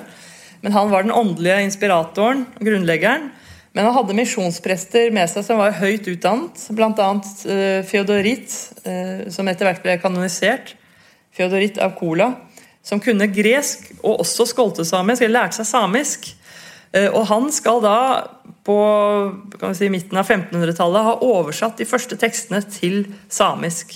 [0.61, 3.29] Men han var den åndelige inspiratoren, grunnleggeren.
[3.73, 7.09] Men han hadde misjonsprester med seg som var høyt utdannet, bl.a.
[7.45, 10.73] Uh, Feodorit, uh, som etter hvert ble kanonisert.
[11.37, 12.33] Feodorit av Kola,
[12.83, 16.31] som kunne gresk og også skoltesamisk, eller lærte seg samisk.
[17.13, 17.97] Og han skal da
[18.65, 18.77] på
[19.77, 23.93] si, midten av 1500-tallet ha oversatt de første tekstene til samisk.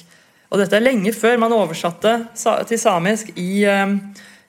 [0.53, 2.11] Og dette er lenge før man oversatte
[2.69, 3.89] til samisk i, uh,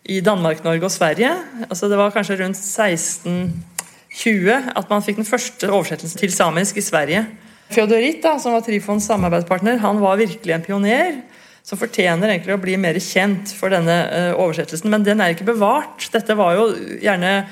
[0.05, 1.33] i Danmark, Norge og Sverige.
[1.71, 6.85] Altså det var kanskje rundt 1620 at man fikk den første oversettelsen til samisk i
[6.85, 7.25] Sverige.
[7.73, 11.23] Feodorit, da, som var Trifons samarbeidspartner, han var virkelig en pioner.
[11.64, 14.90] Som fortjener egentlig å bli mer kjent for denne uh, oversettelsen.
[14.93, 16.05] Men den er ikke bevart.
[16.12, 16.69] Dette var jo
[17.01, 17.47] gjerne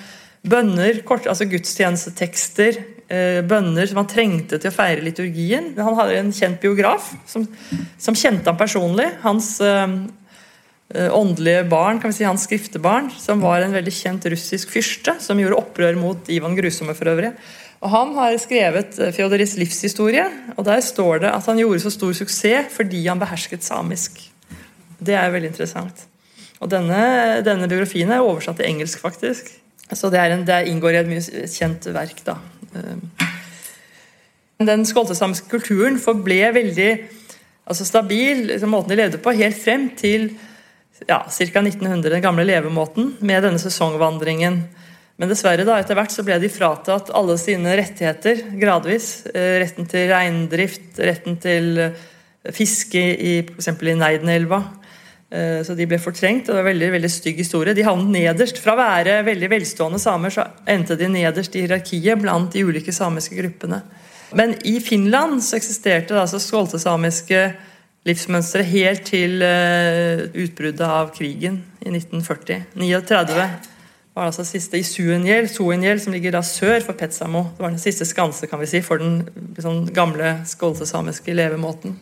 [0.44, 5.72] bønner, kort, altså gudstjenestetekster, bønner som han trengte til å feire liturgien.
[5.76, 7.44] Han hadde en kjent biograf som,
[8.00, 9.08] som kjente ham personlig.
[9.24, 9.58] Hans
[10.92, 15.40] åndelige barn, kan vi si, hans skriftebarn, som var en veldig kjent russisk fyrste, som
[15.40, 17.32] gjorde opprør mot Ivan Grusomme for øvrig.
[17.82, 22.14] Og Han har skrevet Fjodoris livshistorie, og der står det at han gjorde så stor
[22.14, 24.20] suksess fordi han behersket samisk.
[25.02, 26.04] Det er veldig interessant.
[26.62, 29.50] Og denne, denne biografien er oversatt til engelsk, faktisk.
[29.92, 32.22] Så det, en, det inngår i et mye kjent verk.
[32.24, 32.38] da.
[32.76, 33.26] Eh,
[34.62, 36.90] den skoltesamiske kulturen forble veldig
[37.68, 40.32] altså stabil, liksom måten de levde på, helt frem til
[41.08, 41.62] ja, ca.
[41.62, 44.60] 1900, den gamle levemåten, med denne sesongvandringen.
[45.18, 49.26] Men dessverre, da, etter hvert så ble de fratatt alle sine rettigheter gradvis.
[49.30, 51.88] Eh, retten til reindrift, retten til
[52.54, 53.68] fiske i f.eks.
[53.70, 54.62] i Neidenelva.
[55.32, 56.48] Eh, så de ble fortrengt.
[56.48, 57.74] og det var en veldig, veldig stygg historie.
[57.74, 58.60] De havnet nederst.
[58.60, 62.92] Fra å være veldig velstående samer, så endte de nederst i hierarkiet blant de ulike
[62.92, 63.82] samiske gruppene.
[64.36, 67.42] Men i Finland så eksisterte det altså skåltesamiske
[68.08, 72.64] livsmønstre helt til uh, utbruddet av krigen i 1940.
[72.74, 73.44] 39
[74.12, 77.44] var altså siste i Suenjel, Suenjel, som ligger da sør for Petsamo.
[77.54, 79.22] Det var den siste skanse kan vi si, for den
[79.60, 81.94] sånn, gamle skåltesamiske levemåten.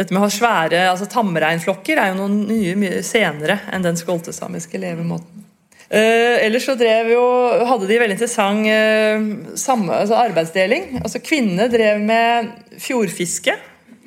[0.00, 3.98] Dette med å ha svære altså tamreinflokker er jo noe nye mye senere enn den
[4.00, 5.44] skoltesamiske levemåten.
[5.90, 7.24] Uh, ellers så drev jo,
[7.66, 11.02] hadde de veldig interessant uh, samme, altså arbeidsdeling.
[11.02, 12.48] Altså Kvinnene drev med
[12.80, 13.56] fjordfiske,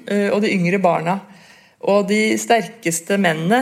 [0.08, 1.20] uh, og de yngre barna.
[1.84, 3.58] Og de sterkeste mennene,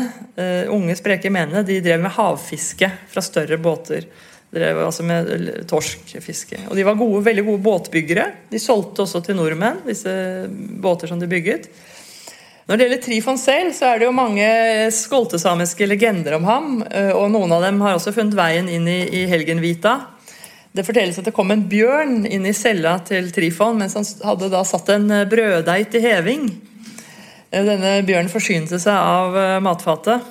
[0.70, 4.06] unge, spreke mennene, de drev med havfiske fra større båter.
[4.54, 5.32] Drev altså med
[5.65, 6.60] torskfiske.
[6.67, 8.28] Og de var gode, veldig gode båtbyggere.
[8.52, 10.13] De solgte også til nordmenn, disse
[10.86, 11.72] båter som de bygget.
[12.71, 14.45] Når det gjelder Trifon selv, så er det jo mange
[14.95, 16.67] skoltesamiske legender om ham.
[16.88, 19.97] Eh, og noen av dem har også funnet veien inn i, i Helgenvita.
[20.71, 24.47] Det fortelles at det kom en bjørn inn i cella til Trifon mens han hadde
[24.53, 26.47] da satt en eh, brøddeig til heving.
[27.51, 29.36] Eh, denne bjørnen forsynte seg av
[29.67, 30.23] matfatet.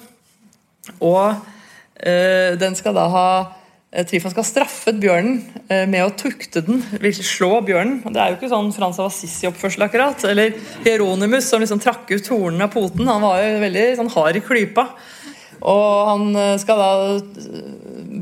[0.96, 3.28] Og øh, den skal da ha
[3.90, 7.96] Trifon skal straffe bjørnen eh, med å tukte den, vil slå bjørnen.
[8.06, 10.22] Det er jo ikke sånn Frans av Assisi-oppførsel, akkurat.
[10.30, 13.08] Eller Hieronymus som liksom trakk ut hornene av poten.
[13.10, 14.84] Han var jo veldig sånn hard i klypa.
[15.66, 16.92] Og han eh, skal da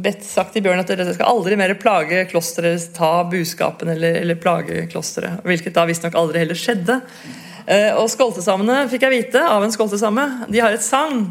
[0.09, 4.41] bedt sagt til bjørnen at dere skal aldri mer plage klosteret, ta buskapen eller, eller
[4.41, 5.45] plage klosteret.
[5.45, 6.97] Hvilket da visstnok aldri heller skjedde.
[8.01, 10.25] Og skoltesamene fikk jeg vite av en skoltesame.
[10.49, 11.27] De har et sang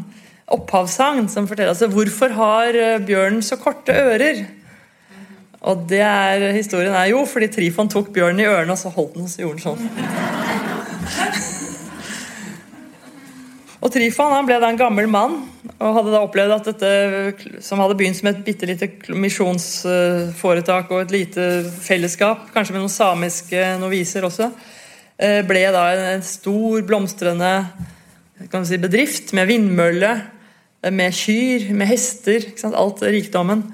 [0.54, 4.44] opphavssagn som forteller altså hvorfor har eh, bjørnen så korte ører.
[5.68, 9.18] Og det er, historien er jo fordi Trifon tok bjørnen i ørene, og så holdt
[9.18, 9.82] den så gjorde den sånn.
[13.78, 15.36] Og Trifon han ble da en gammel mann
[15.78, 16.88] og hadde da opplevd at dette,
[17.62, 21.44] som hadde begynt som et bitte lite misjonsforetak og et lite
[21.84, 24.50] fellesskap, kanskje med noen samiske noviser også,
[25.22, 25.84] eh, ble da
[26.16, 27.52] en stor, blomstrende
[28.66, 30.12] si, bedrift med vindmølle
[30.82, 32.44] med kyr, med hester.
[32.70, 33.66] Alt rikdommen.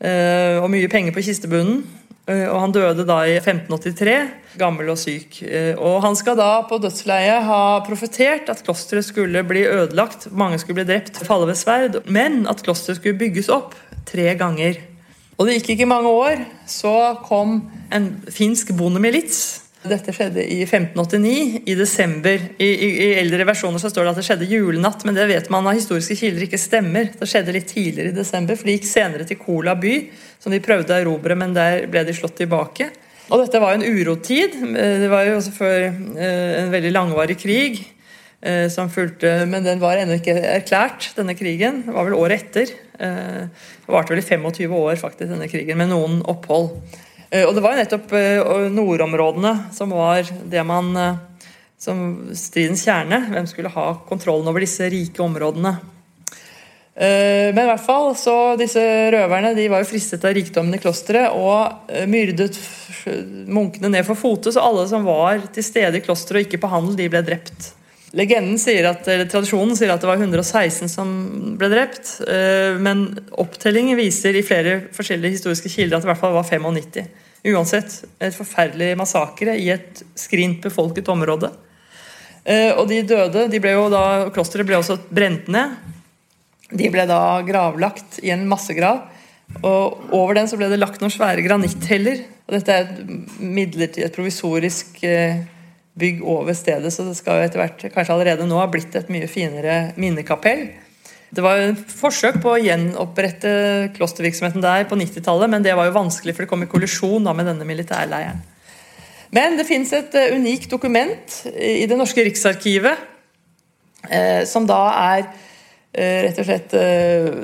[0.00, 1.84] Eh, og mye penger på kistebunnen.
[2.26, 4.16] Eh, og han døde da i 1583,
[4.58, 5.38] gammel og syk.
[5.46, 10.58] Eh, og han skal da på dødsleiet ha profetert at klosteret skulle bli ødelagt, mange
[10.58, 13.76] skulle bli drept, falle ved sverd, men at klosteret skulle bygges opp
[14.08, 14.80] tre ganger.
[15.36, 17.60] Og det gikk ikke mange år, så kom
[17.94, 22.42] en finsk bondemilits dette skjedde i 1589, i desember.
[22.58, 25.50] I, i, I, eldre versjoner så står det at det skjedde julenatt, men det vet
[25.52, 27.10] man av historiske kilder ikke stemmer.
[27.16, 29.96] Det skjedde litt tidligere i desember, for de gikk senere til Kola by,
[30.42, 32.90] som de prøvde å erobre, men der ble de slått tilbake.
[33.26, 34.54] Og dette var jo en urotid.
[34.62, 37.80] Eh, det var jo også før eh, en veldig langvarig krig
[38.40, 41.82] eh, som fulgte, men den var ennå ikke erklært, denne krigen.
[41.88, 42.74] Det var vel året etter.
[42.96, 46.70] Det varte vel i 25 år, faktisk, denne krigen, med noen opphold.
[47.30, 51.18] Eh, og det var jo nettopp eh, nordområdene som var det man eh,
[51.78, 51.98] som
[52.36, 53.26] stridens kjerne.
[53.32, 55.76] Hvem skulle ha kontrollen over disse rike områdene?
[56.96, 58.80] Men i hvert fall, så disse
[59.12, 62.56] røverne de var jo fristet av rikdommen i klosteret og myrdet
[63.52, 66.70] munkene ned for fote, så alle som var til stede i klosteret og ikke på
[66.72, 67.68] handel, de ble drept.
[68.16, 71.10] Legenden sier at, eller Tradisjonen sier at det var 116 som
[71.60, 72.14] ble drept.
[72.80, 73.02] Men
[73.36, 77.10] opptellingen viser i flere forskjellige historiske kilder at det i hvert fall var 95.
[77.46, 81.52] Uansett, et forferdelig massakre i et skrint befolket område.
[82.46, 85.74] Eh, og de døde de ble jo da, Klosteret ble også brent ned.
[86.70, 89.04] De ble da gravlagt i en massegrav.
[89.62, 92.24] Og over den så ble det lagt noen svære granittheller.
[92.46, 95.44] Og dette er et et provisorisk eh,
[95.96, 99.08] bygg over stedet, så det skal jo etter hvert, kanskje allerede nå, ha blitt et
[99.12, 100.66] mye finere minnekapell.
[101.34, 103.50] Det var jo forsøk på å gjenopprette
[103.96, 107.34] klostervirksomheten der på 90-tallet, men det var jo vanskelig, for det kom i kollisjon da
[107.36, 108.44] med denne militærleiren.
[109.34, 113.02] Men det fins et uh, unikt dokument i Det norske riksarkivet,
[114.06, 114.78] uh, som da
[115.16, 116.78] er uh, rett og slett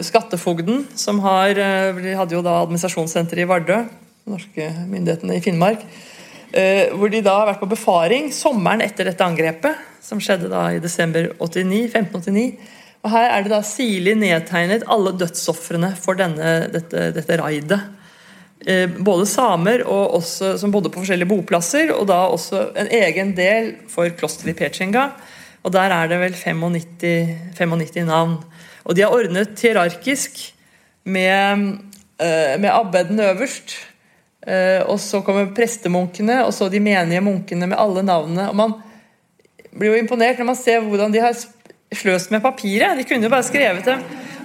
[0.06, 1.58] skattefogden, som har
[1.98, 3.82] Vi hadde jo da administrasjonssenteret i Vardø,
[4.30, 5.82] norske myndighetene i Finnmark.
[6.52, 10.82] Hvor de da har vært på befaring sommeren etter dette angrepet, som skjedde da i
[10.82, 12.80] desember 89, 1589.
[13.02, 17.80] Og Her er det da sirlig nedtegnet alle dødsofrene for denne, dette, dette raidet.
[18.62, 23.32] Eh, både samer og også, som bodde på forskjellige boplasser, og da også en egen
[23.34, 25.08] del for klosteret i Pechenga.
[25.62, 28.38] Og Der er det vel 95, 95 navn.
[28.84, 30.54] Og De er ordnet hierarkisk
[31.04, 31.78] med,
[32.18, 33.91] eh, med abbeden øverst.
[34.42, 38.48] Eh, og Så kommer prestemunkene, og så de menige munkene med alle navnene.
[38.50, 38.74] og Man
[39.72, 41.36] blir jo imponert når man ser hvordan de har
[41.92, 42.98] sløst med papiret.
[42.98, 43.98] De kunne jo bare skrevet det.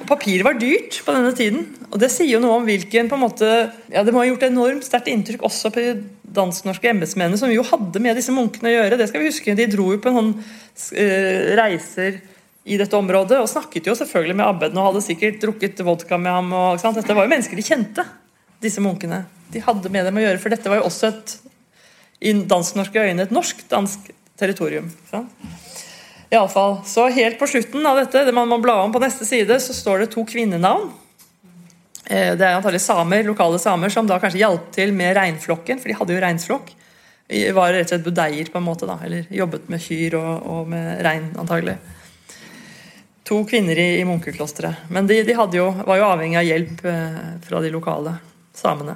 [0.08, 1.66] Papiret var dyrt på denne tiden.
[1.92, 3.50] Og det sier jo noe om hvilken på en måte,
[3.92, 5.92] ja Det må ha gjort enormt sterkt inntrykk også på de
[6.38, 9.00] dansk-norske embetsmennene, som jo hadde med disse munkene å gjøre.
[9.00, 9.56] Det skal vi huske.
[9.56, 12.20] De dro jo på noen uh, reiser
[12.68, 16.36] i dette området og snakket jo selvfølgelig med abbeden og hadde sikkert drukket vodka med
[16.36, 16.52] ham.
[16.52, 18.04] Og, dette var jo mennesker de kjente,
[18.64, 19.24] disse munkene.
[19.54, 21.38] De hadde med dem å gjøre, for dette var jo også et
[22.18, 24.90] i dansk-norske øyne et norsk-dansk territorium.
[26.30, 26.80] I alle fall.
[26.86, 29.76] Så helt på slutten av dette, det man må bla om på neste side, så
[29.76, 30.90] står det to kvinnenavn.
[32.10, 35.92] Eh, det er antallet samer, lokale samer som da kanskje hjalp til med reinflokken, for
[35.92, 36.74] de hadde jo reinflokk.
[37.28, 40.70] Var rett og slett budeier, på en måte, da, eller jobbet med kyr og, og
[40.72, 41.76] med rein, antagelig.
[43.28, 44.88] To kvinner i, i munkeklosteret.
[44.90, 48.16] Men de, de jo, var jo avhengig av hjelp eh, fra de lokale
[48.56, 48.96] samene.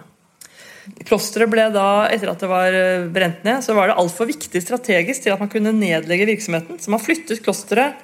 [1.06, 4.62] Klosteret ble da, etter at det var eh, brent ned, så var det altfor viktig
[4.63, 6.80] strategisk til at man kunne nedlegge virksomheten.
[6.82, 8.00] Så man flyttet klosteret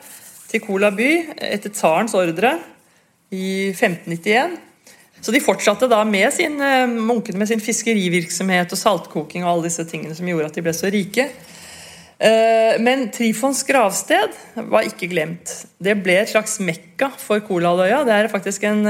[0.47, 1.09] til Kola by
[1.49, 2.53] etter tsarens ordre
[3.33, 4.59] i 1591.
[5.25, 9.71] Så de fortsatte da med sin, eh, munkene med sin fiskerivirksomhet og saltkoking og alle
[9.71, 11.25] disse tingene som gjorde at de ble så rike.
[12.17, 14.37] Eh, men Trifons gravsted
[14.69, 15.65] var ikke glemt.
[15.81, 18.03] Det ble et slags mekka for Kolaløya.
[18.05, 18.85] Det er faktisk en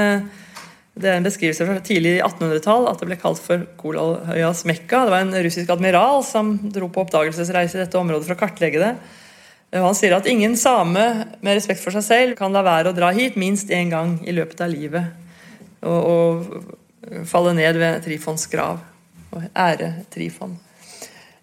[0.98, 5.06] det er en beskrivelse fra tidlig 1800-tall at det ble kalt for Kolalhøyas Mekka.
[5.06, 8.82] Det var en russisk admiral som dro på oppdagelsesreise i dette området for å kartlegge
[8.82, 8.92] det.
[9.76, 11.06] Han sier at ingen same
[11.44, 14.36] med respekt for seg selv kan la være å dra hit minst én gang i
[14.36, 15.10] løpet av livet
[15.84, 18.80] og, og falle ned ved Trifons grav
[19.36, 20.56] og ære Trifon.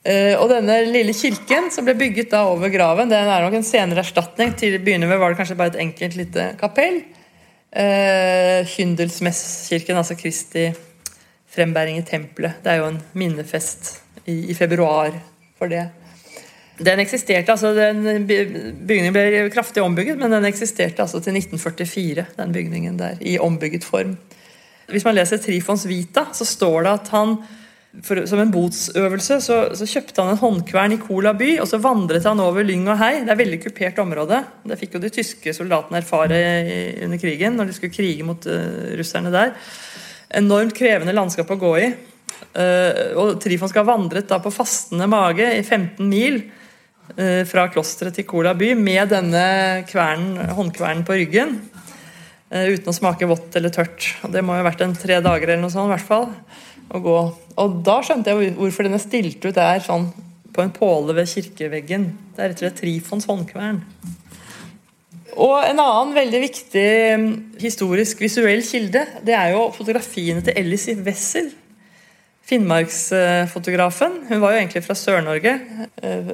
[0.04, 3.64] Uh, og denne lille kirken som ble bygget da over graven, den er nok en
[3.64, 4.52] senere erstatning.
[4.60, 7.00] Til å begynne med var det kanskje bare et enkelt lite kapell.
[7.74, 10.68] Uh, Hyndelsmesskirken, altså Kristi
[11.54, 12.60] frembæring i tempelet.
[12.62, 15.14] Det er jo en minnefest i, i februar
[15.58, 15.84] for det.
[16.78, 22.54] Den eksisterte, altså den Bygningen ble kraftig ombygget, men den eksisterte altså til 1944, den
[22.54, 24.16] bygningen der, i ombygget form.
[24.90, 27.36] Hvis man leser Trifons Vita, så står det at han
[28.02, 31.78] for, som en botsøvelse så, så, kjøpte han en håndkvern i Kola by, og så
[31.82, 33.12] vandret han over lyng og hei.
[33.22, 34.40] Det er veldig kupert område.
[34.66, 38.48] Det fikk jo de tyske soldatene erfare i, under krigen, når de skulle krige mot
[38.50, 39.54] uh, russerne der.
[40.34, 41.92] Enormt krevende landskap å gå i.
[42.56, 47.68] Uh, og Trifon skal ha vandret da på fastende mage i 15 mil uh, fra
[47.70, 49.46] klosteret til Kola by med denne
[49.86, 51.60] kvernen, håndkvernen på ryggen.
[52.54, 54.16] uten å smake vått eller tørt.
[54.26, 55.90] Og det må jo ha vært en tre dager eller noe sånt.
[55.90, 56.30] I hvert fall
[56.92, 57.18] å gå.
[57.60, 60.10] Og da skjønte jeg hvorfor den er stilt ut der sånn
[60.54, 62.06] på en påle ved kirkeveggen.
[62.34, 63.80] Det er rett og slett Trifons håndkvern.
[65.34, 70.86] Og En annen veldig viktig mm, historisk visuell kilde det er jo fotografiene til Ellis
[71.02, 71.50] Wessel.
[72.44, 74.18] Finnmarksfotografen.
[74.28, 75.54] Hun var jo egentlig fra Sør-Norge,
[76.04, 76.26] eh,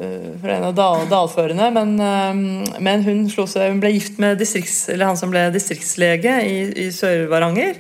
[0.42, 1.68] fra en av dal dalførene.
[1.76, 6.88] Men, eh, men hun, seg, hun, ble gift med han som ble distriktslege i, i
[6.92, 7.78] Sør-Varanger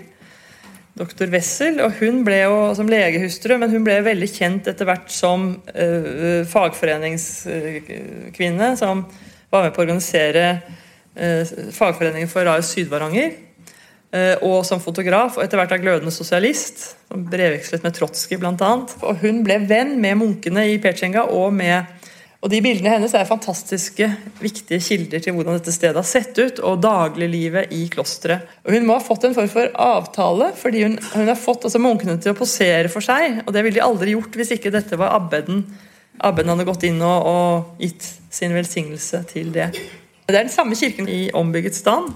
[1.00, 1.80] doktor Wessel.
[1.84, 5.38] og Hun ble jo som legehustru, men hun ble veldig kjent etter hvert som
[5.72, 8.68] uh, fagforeningskvinne.
[8.80, 8.96] Som
[9.50, 10.44] var med på å organisere
[11.16, 11.44] uh,
[11.76, 13.30] fagforeningen for Raios Syd-Varanger.
[14.10, 16.76] Uh, og som fotograf, og etter hvert av glødende sosialist.
[17.08, 18.72] Som brevvekslet med Trotskij bl.a.
[19.00, 21.78] Og hun ble venn med munkene i Petsjenga og med
[22.40, 24.06] og De bildene hennes er fantastiske,
[24.40, 28.48] viktige kilder til hvordan dette stedet har sett ut, og dagliglivet i klosteret.
[28.64, 31.82] Og Hun må ha fått en form for avtale, fordi hun, hun har fått altså,
[31.84, 33.42] munkene til å posere for seg.
[33.44, 35.66] og Det ville de aldri gjort hvis ikke dette var abbeden.
[36.24, 39.68] Abbeden hadde gått inn og, og gitt sin velsignelse til det.
[40.24, 42.14] Det er den samme kirken i ombygget stand.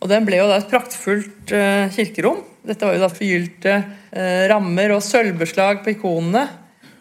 [0.00, 2.40] Og Den ble jo da et praktfullt uh, kirkerom.
[2.64, 6.46] Dette var jo da forgylte uh, rammer og sølvbeslag på ikonene.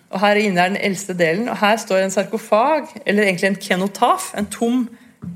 [0.10, 3.62] Og Her inne er den eldste delen, og her står en sarkofag, eller egentlig en
[3.62, 4.88] kenotaf, en tom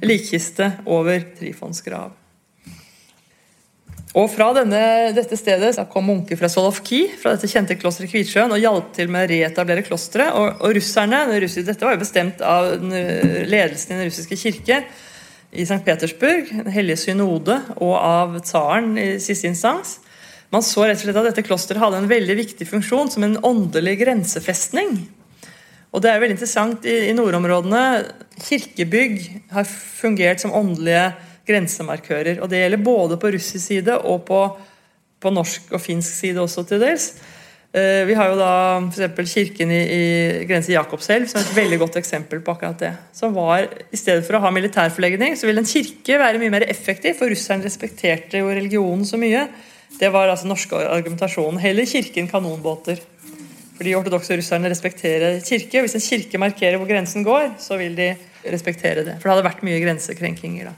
[0.01, 2.15] likkiste over Trifons grav.
[4.13, 4.80] Og fra denne,
[5.15, 9.26] dette stedet kom munker fra Solovki, fra dette kjente klosteret Kvitsjøen, og hjalp til med
[9.26, 10.36] å reetablere klosteret.
[10.38, 14.84] Og, og russerne, Dette var jo bestemt av ledelsen i den russiske kirke
[15.53, 15.82] i St.
[15.86, 19.97] Petersburg, Den hellige synode, og av tsaren i siste instans.
[20.53, 23.39] Man så rett og slett at dette klosteret hadde en veldig viktig funksjon som en
[23.41, 24.99] åndelig grensefestning.
[25.93, 27.81] Og det er veldig interessant i, i nordområdene.
[28.47, 29.17] Kirkebygg
[29.53, 31.07] har fungert som åndelige
[31.49, 32.41] grensemarkører.
[32.41, 34.41] Og det gjelder både på russisk side og på,
[35.21, 37.11] på norsk og finsk side også til dels.
[37.73, 38.53] Eh, vi har jo da
[38.93, 39.33] f.eks.
[39.33, 40.03] kirken i, i
[40.45, 42.93] grense Jakobselv som er et veldig godt eksempel på akkurat det.
[43.17, 46.69] Som var, I stedet for å ha militærforlegning, så ville en kirke være mye mer
[46.69, 49.47] effektiv, for russerne respekterte jo religionen så mye.
[49.99, 51.61] Det var altså norske argumentasjonen.
[51.61, 53.01] Heller kirken kanonbåter.
[53.77, 55.81] Fordi ortodokse russerne respekterer kirke.
[55.83, 58.13] Hvis en kirke markerer hvor grensen går, så vil de
[58.43, 59.19] respektere det.
[59.19, 60.75] For det hadde vært mye grensekrenkinger da.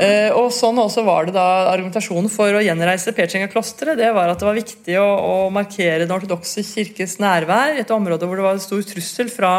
[0.00, 4.40] Uh, og sånn også var det da Argumentasjonen for å gjenreise Petsjenga-klosteret det var at
[4.40, 8.46] det var viktig å, å markere den ortodokse kirkes nærvær i et område hvor det
[8.46, 9.52] var en stor trussel fra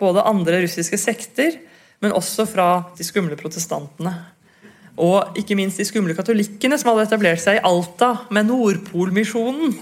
[0.00, 1.58] både andre russiske sekter,
[2.00, 4.14] men også fra de skumle protestantene.
[4.96, 9.74] Og ikke minst de skumle katolikkene som hadde etablert seg i Alta med Nordpolmisjonen.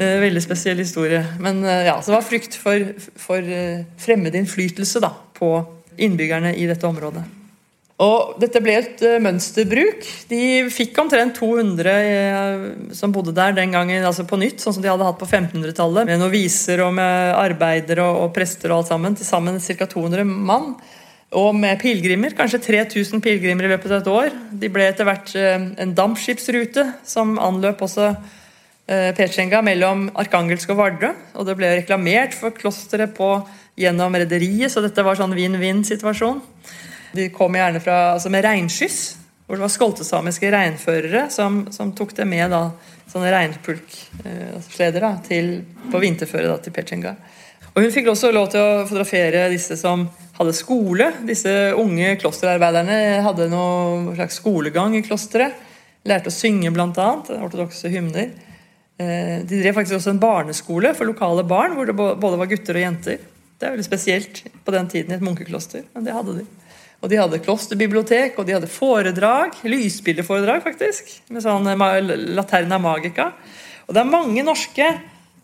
[0.00, 1.22] Eh, veldig spesiell historie.
[1.42, 3.52] Men eh, ja, så det var frykt for, for
[4.00, 5.52] fremmed innflytelse da, på
[6.00, 7.26] innbyggerne i dette området.
[8.00, 10.06] Og dette ble et uh, mønsterbruk.
[10.30, 10.40] De
[10.72, 12.62] fikk omtrent 200 uh, eh,
[12.96, 16.08] som bodde der den gangen, altså på nytt, sånn som de hadde hatt på 1500-tallet.
[16.08, 19.18] Med noviser og med arbeidere og, og, prester og alt sammen.
[19.18, 19.88] Til sammen ca.
[19.92, 20.72] 200 mann.
[21.30, 22.34] Og med pilegrimer.
[22.34, 24.36] Kanskje 3000 pilegrimer i løpet av et år.
[24.50, 30.80] De ble etter hvert uh, en dampskipsrute som anløp også uh, Petsjenga mellom Arkangelsk og
[30.82, 31.12] Vardø.
[31.38, 33.14] Og det ble reklamert for klosteret
[33.78, 36.42] gjennom rederiet, så dette var sånn vinn-vinn-situasjon.
[37.16, 39.00] De kom gjerne fra, altså med regnskyss,
[39.46, 42.68] hvor det var skoltesamiske reinførere som, som, tok det med da,
[43.10, 45.48] sånne reinpulksleder eh, til,
[45.90, 47.16] på vinterføre da, til Pechenga.
[47.70, 50.08] Og Hun fikk også lov til å fotografere disse som
[50.40, 51.10] hadde skole.
[51.26, 55.58] Disse unge klosterarbeiderne hadde noe slags skolegang i klosteret.
[56.08, 57.10] Lærte å synge, bl.a.
[57.44, 58.32] Ortodokse hymner.
[59.00, 62.80] Eh, de drev faktisk også en barneskole for lokale barn, hvor det både var gutter
[62.80, 63.20] og jenter.
[63.60, 66.46] Det er veldig spesielt på den tiden i et munkekloster, men det hadde de.
[67.00, 69.54] Og de hadde klosterbibliotek, og de hadde foredrag.
[69.64, 71.14] Lysbildeforedrag, faktisk.
[71.32, 71.68] Med sånn
[72.34, 73.30] Laterna Magica.
[73.86, 74.90] Og det er mange norske,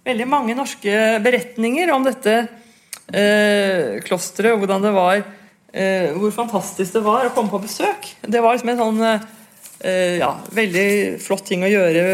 [0.07, 0.95] veldig mange norske
[1.25, 2.37] beretninger om dette
[3.11, 8.13] eh, klosteret, og hvordan det var eh, Hvor fantastisk det var å komme på besøk.
[8.23, 10.89] Det var liksom en sånn eh, ja, veldig
[11.23, 12.05] flott ting å gjøre,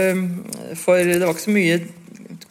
[0.81, 1.83] for det var ikke så mye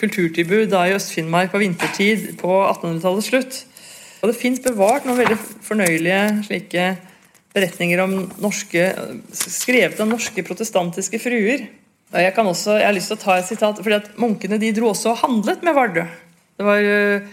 [0.01, 3.59] kulturtilbud da i Øst-Finnmark på vintertid på 1800-tallets slutt.
[4.21, 6.87] Og det fins bevart noen veldig fornøyelige slike
[7.51, 8.87] beretninger om norske,
[9.35, 11.65] skrevet av norske protestantiske fruer.
[12.11, 14.89] Jeg, også, jeg har lyst til å ta et sitat, fordi at Munkene de dro
[14.91, 16.03] også og handlet med Vardø.
[16.59, 17.29] Det var uh,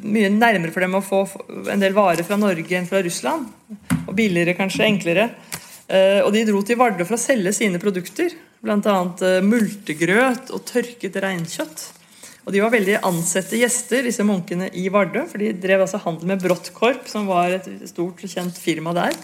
[0.00, 1.20] mye nærmere for dem å få
[1.72, 3.50] en del varer fra Norge enn fra Russland.
[4.06, 4.86] Og billigere, kanskje.
[4.88, 5.28] Enklere.
[5.90, 8.32] Uh, og de dro til Vardø for å selge sine produkter.
[8.64, 8.78] Bl.a.
[8.80, 11.86] Uh, multegrøt og tørket reinkjøtt.
[12.46, 15.26] Og De var veldig ansette gjester, disse munkene i Vardø.
[15.28, 19.18] For de drev altså handel med Brottkorp, som var et stort, kjent firma der.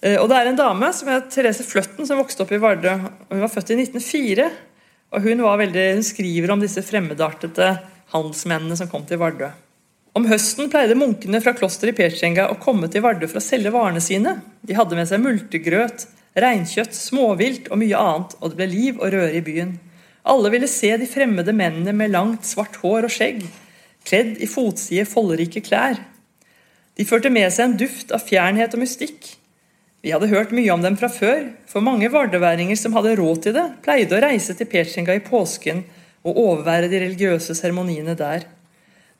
[0.00, 2.96] Eh, og det er en dame som heter Therese Fløtten, som vokste opp i Vardø.
[3.28, 4.50] Hun var født i 1904.
[5.10, 7.72] Og hun, veldig, hun skriver om disse fremmedartede
[8.14, 9.50] handelsmennene som kom til Vardø.
[10.18, 13.70] Om høsten pleide munkene fra klosteret i Petsjenga å komme til Vardø for å selge
[13.74, 14.38] varene sine.
[14.66, 16.06] De hadde med seg multegrøt,
[16.38, 19.76] reinkjøtt, småvilt og mye annet, og det ble liv og røre i byen.
[20.30, 23.44] Alle ville se de fremmede mennene med langt, svart hår og skjegg,
[24.06, 25.98] kledd i fotside, folderike klær.
[26.98, 29.36] De førte med seg en duft av fjernhet og mystikk.
[30.00, 33.52] Vi hadde hørt mye om dem fra før, for mange vardeværinger som hadde råd til
[33.52, 35.82] det, pleide å reise til Petsjenga i påsken
[36.24, 38.46] og overvære de religiøse seremoniene der.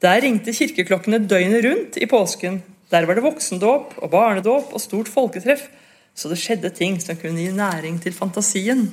[0.01, 2.62] Der ringte kirkeklokkene døgnet rundt i påsken.
[2.89, 5.68] Der var det voksendåp og barnedåp og stort folketreff,
[6.16, 8.89] så det skjedde ting som kunne gi næring til fantasien.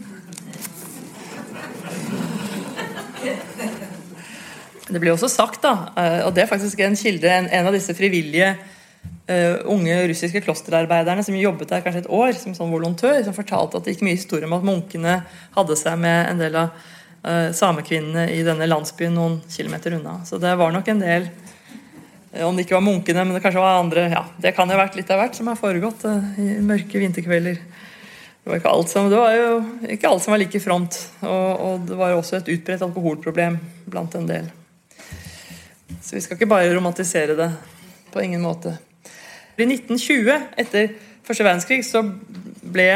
[4.88, 7.96] Det ble også sagt, da, eh, og det er faktisk en kilde, en, av disse
[7.96, 8.54] frivillige
[9.30, 13.80] uh, unge russiske klosterarbeiderne som jobbet der kanskje et år som sånn volontør, som fortalte
[13.80, 15.20] at det gikk mye historie om at munkene
[15.58, 16.72] hadde seg med en del av
[17.26, 20.20] uh, samekvinnene i denne landsbyen noen kilometer unna.
[20.28, 21.30] Så det var nok en del
[22.44, 24.84] om det ikke var munkene, men det kanskje var andre ja, Det kan jo ha
[24.84, 27.60] vært litt av hvert som har foregått uh, i mørke vinterkvelder.
[28.48, 29.56] Det var, ikke alt som, det var jo
[29.92, 30.96] ikke alt som var like front.
[31.20, 33.58] Og, og det var også et utbredt alkoholproblem
[33.92, 34.48] blant en del.
[36.00, 37.50] Så vi skal ikke bare romantisere det.
[38.14, 38.78] På ingen måte.
[39.58, 40.92] I 1920, etter
[41.26, 42.04] første verdenskrig, så
[42.62, 42.92] ble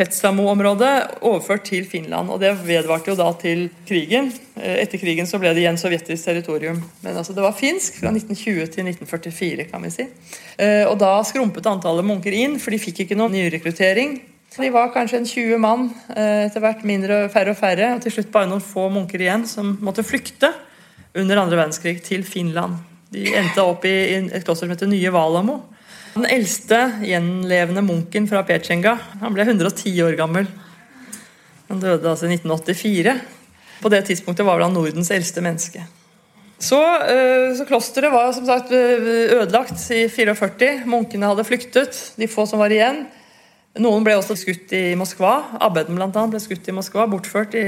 [0.00, 2.30] Petsamo-området overført til Finland.
[2.30, 4.30] og Det vedvarte jo da til krigen.
[4.56, 6.78] Eh, etter krigen så ble det igjen sovjetisk territorium.
[7.02, 10.06] Men altså det var finsk fra 1920 til 1944, kan vi si.
[10.56, 14.20] Eh, og Da skrumpet antallet munker inn, for de fikk ikke noen nyrekruttering.
[14.56, 17.94] De var kanskje en 20 mann, eh, etter hvert mindre, og færre og færre.
[17.96, 20.54] Og til slutt bare noen få munker igjen som måtte flykte
[21.14, 22.78] under andre verdenskrig til Finland.
[23.10, 25.60] De endte opp i et kloster som heter Nye Valamo.
[26.14, 30.48] Den eldste gjenlevende munken fra Pechenga han ble 110 år gammel.
[31.70, 33.14] Han døde altså i 1984.
[33.80, 35.84] På det tidspunktet var han Nordens eldste menneske.
[36.60, 40.82] Så, eh, så Klosteret var som sagt eh, ødelagt i 44.
[40.90, 43.06] Munkene hadde flyktet, de få som var igjen.
[43.80, 45.56] Noen ble også skutt i Moskva.
[45.62, 47.62] Abbeden blant annet ble skutt i Moskva, bortført i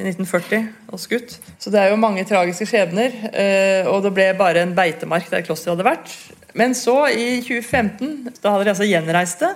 [0.00, 1.36] 1940 og skutt.
[1.60, 3.14] Så det er jo mange tragiske skjebner.
[3.30, 6.16] Eh, og det ble bare en beitemark der klosteret hadde vært.
[6.58, 9.52] Men så, i 2015, da hadde de altså gjenreist det.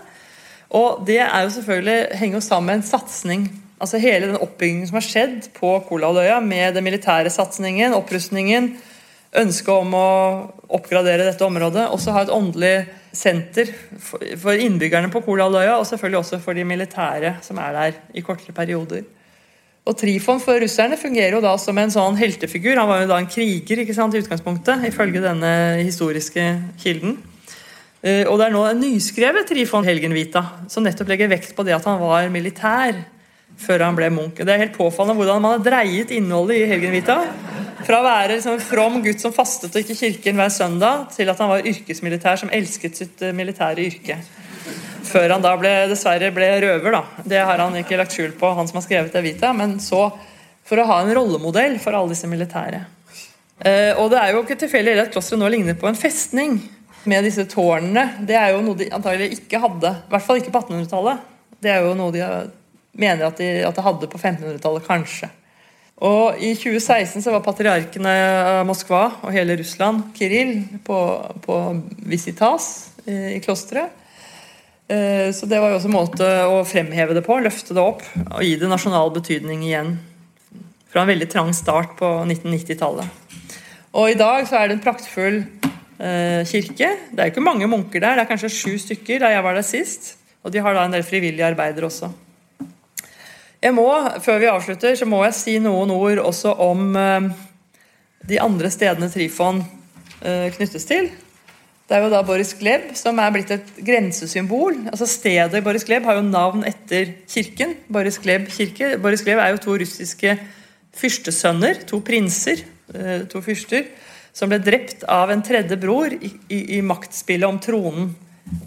[0.76, 3.46] Og det er jo selvfølgelig, henger jo sammen med en satsing.
[3.80, 8.72] Altså Hele den oppbyggingen som har skjedd på Kolaløya, med den militære satsingen, opprustningen,
[9.36, 10.08] ønsket om å
[10.78, 12.76] oppgradere dette området, også ha et åndelig
[13.16, 13.68] senter
[14.00, 18.56] for innbyggerne på Kolaløya, og selvfølgelig også for de militære som er der i kortere
[18.56, 19.04] perioder.
[19.86, 22.74] Og Trifon for russerne fungerer jo da som en sånn heltefigur.
[22.74, 26.46] Han var jo da en kriger ikke sant, i utgangspunktet, ifølge denne historiske
[26.82, 27.20] kilden.
[28.02, 31.76] Eh, og det er nå en nyskrevet Trifon Helgenvita som nettopp legger vekt på det
[31.78, 32.98] at han var militær
[33.56, 34.42] før han ble munk.
[34.42, 37.20] Det er helt påfallende hvordan man har dreiet innholdet i Helgenvita.
[37.86, 41.06] Fra å være liksom en from gutt som fastet og gikk i kirken hver søndag,
[41.14, 44.18] til at han var yrkesmilitær som elsket sitt eh, militære yrke.
[45.06, 46.96] Før han da ble, dessverre ble røver.
[46.98, 47.22] da.
[47.24, 49.52] Det har han ikke lagt skjul på, han som har skrevet Evita.
[49.56, 50.08] Men så
[50.66, 52.82] for å ha en rollemodell for alle disse militære.
[53.62, 56.58] Eh, og det er jo ikke tilfeldig at klosteret nå ligner på en festning
[57.06, 58.26] med disse tårnene.
[58.26, 59.94] Det er jo noe de antagelig ikke hadde.
[59.94, 61.26] I hvert fall ikke på 1800-tallet.
[61.62, 62.22] Det er jo noe de
[62.96, 65.30] mener at de, at de hadde på 1500-tallet, kanskje.
[66.04, 68.12] Og I 2016 så var patriarkene
[68.60, 70.98] av Moskva og hele Russland, Kiril, på,
[71.46, 71.60] på
[72.04, 73.94] visitas i klosteret.
[74.88, 78.04] Eh, så det var jo også en måte å fremheve det på, løfte det opp
[78.28, 79.96] og gi det nasjonal betydning igjen.
[80.92, 83.24] Fra en veldig trang start på 1990-tallet.
[83.96, 86.92] Og i dag så er det en praktfull eh, kirke.
[87.10, 89.58] Det er jo ikke mange munker der, det er kanskje sju stykker da jeg var
[89.58, 90.14] der sist.
[90.46, 92.12] Og de har da en del frivillige arbeidere også.
[93.64, 93.88] Jeg må,
[94.22, 97.30] Før vi avslutter, så må jeg si noen ord også om eh,
[98.30, 99.64] de andre stedene Trifon
[100.26, 101.10] knyttes til.
[101.86, 104.74] Det er jo da Boris Gleb som er blitt et grensesymbol.
[104.90, 107.76] Altså Stedet Boris Gleb har jo navn etter kirken.
[107.86, 108.96] Boris Gleb kirke.
[108.98, 110.34] Boris Gleb er jo to russiske
[110.96, 113.86] fyrstesønner, to prinser, eh, to fyrster,
[114.34, 118.10] som ble drept av en tredje bror i, i, i maktspillet om tronen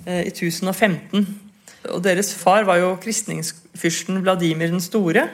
[0.05, 1.28] eh, i 1015.
[1.91, 5.28] Og Deres far var jo kristningsfyrsten Vladimir den store,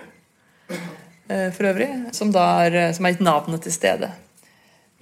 [0.74, 4.16] eh, for øvrig, som, da er, som har gitt navnet til stedet.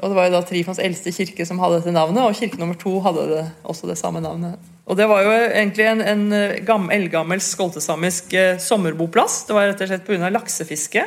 [0.02, 2.78] Og Det var jo da Trifons eldste kirke som hadde dette navnet, og kirke nummer
[2.80, 4.58] to hadde det, også det samme navnet.
[4.89, 9.44] Og Det var jo egentlig en, en eh, eldgammel skoltesamisk eh, sommerboplass.
[9.48, 10.32] Det var rett og slett pga.
[10.34, 11.06] laksefiske.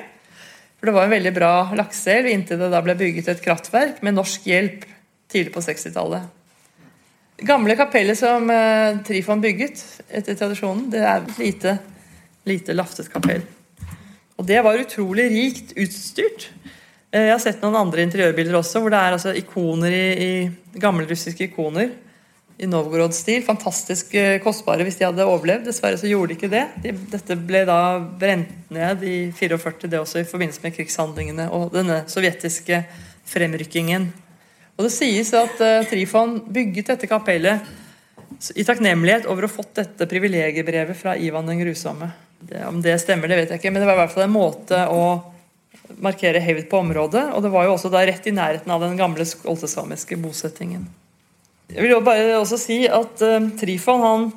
[0.78, 4.16] For Det var en veldig bra lakseelv inntil det da ble bygget et kraftverk med
[4.16, 4.86] norsk hjelp
[5.32, 6.32] tidlig på 60-tallet.
[7.44, 11.76] Gamle kapellet som eh, Trifon bygget etter tradisjonen, det er et lite,
[12.48, 13.44] lite laftet kapell.
[14.36, 16.48] Og det var utrolig rikt utstyrt.
[17.16, 20.80] Eh, jeg har sett noen andre interiørbilder også, hvor det er altså ikoner i, i
[20.80, 21.94] gammelrussiske ikoner
[22.56, 23.44] i Novgorod-stil.
[23.46, 25.66] Fantastisk eh, kostbare hvis de hadde overlevd.
[25.68, 26.64] Dessverre så gjorde de ikke det.
[26.84, 27.78] De, dette ble da
[28.20, 32.82] brent ned i 44, det også i forbindelse med krigshandlingene og denne sovjetiske
[33.26, 34.10] fremrykkingen.
[34.76, 37.64] Og Det sies at uh, Trifon bygget dette kapellet
[38.52, 42.10] i takknemlighet over å ha fått dette privilegiebrevet fra Ivan den grusomme.
[42.44, 44.34] Det, om det stemmer, det vet jeg ikke, men det var i hvert fall en
[44.34, 45.00] måte å
[46.02, 47.28] markere hevd på området.
[47.34, 50.86] Og det var jo også da rett i nærheten av den gamle skoltesamiske bosettingen.
[51.72, 54.28] Jeg vil jo bare også si at uh, Trifon han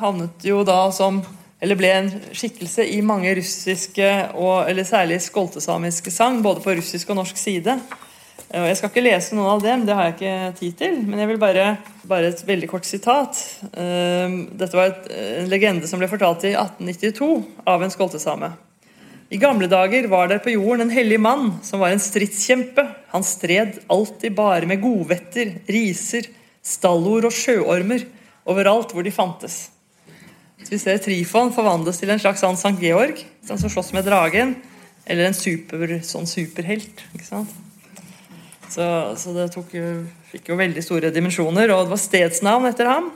[0.00, 1.20] havnet jo da som
[1.60, 7.10] eller ble en skikkelse i mange russiske og eller særlig skoltesamiske sang, både på russisk
[7.12, 7.74] og norsk side.
[8.50, 10.96] Og Jeg skal ikke lese noen av dem, det har jeg ikke tid til.
[11.04, 11.66] Men jeg vil bare,
[12.08, 13.38] bare et veldig kort sitat.
[13.76, 17.30] Uh, dette var et, en legende som ble fortalt i 1892
[17.68, 18.54] av en skoltesame.
[19.30, 22.82] I gamle dager var der på jorden en hellig mann som var en stridskjempe.
[23.12, 26.26] Han stred alltid bare med godvetter, riser,
[26.66, 28.08] stallord og sjøormer
[28.50, 29.68] overalt hvor de fantes.
[30.64, 34.56] Så vi ser Trifon forvandles til en slags sånn Sankt Georg, som slåss med dragen.
[35.06, 37.06] Eller en super, sånn superhelt.
[37.14, 37.54] ikke sant?
[38.70, 38.84] Så,
[39.18, 39.62] så det jo,
[40.30, 41.70] fikk jo veldig store dimensjoner.
[41.74, 43.08] Og det var stedsnavn etter ham.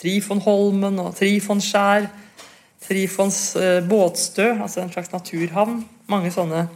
[0.00, 2.08] Trifonholmen og Trifonskjær.
[2.86, 5.80] Trifons eh, båtstø, altså en slags naturhavn.
[6.10, 6.66] Mange sånne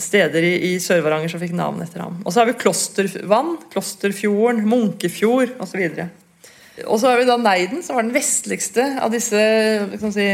[0.00, 2.20] steder i, i Sør-Varanger som fikk navn etter ham.
[2.24, 5.82] Og så har vi Klostervann, Klosterfjorden, Munkefjord osv.
[6.84, 9.42] Og så har vi da Neiden, som var den vestligste av disse
[10.14, 10.28] si,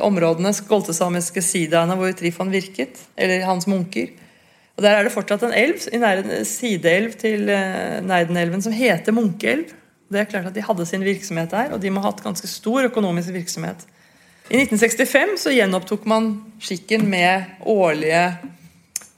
[0.00, 4.12] områdene, skoltesamiske sidaene hvor Trifon virket, eller hans munker.
[4.74, 9.70] Og Der er det fortsatt en elv, en sideelv til eh, Neidenelven som heter Munkeelv.
[10.10, 12.50] Det er klart at De hadde sin virksomhet der, og de må ha hatt ganske
[12.50, 13.86] stor økonomisk virksomhet.
[14.48, 16.28] I 1965 så gjenopptok man
[16.60, 18.24] skikken med årlige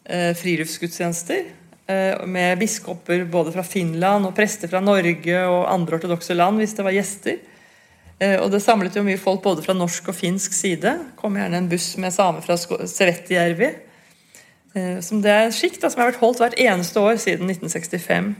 [0.05, 1.45] eh, friluftsgudstjenester.
[1.87, 6.77] Eh, med biskoper både fra Finland og prester fra Norge og andre ortodokse land hvis
[6.79, 7.41] det var gjester.
[8.19, 10.95] Eh, og Det samlet jo mye folk både fra norsk og finsk side.
[11.19, 13.75] Kom gjerne en buss med samer fra Sevettijärvi
[14.77, 18.35] Eh, som det er skikk da, som har vært holdt hvert eneste år siden 1965.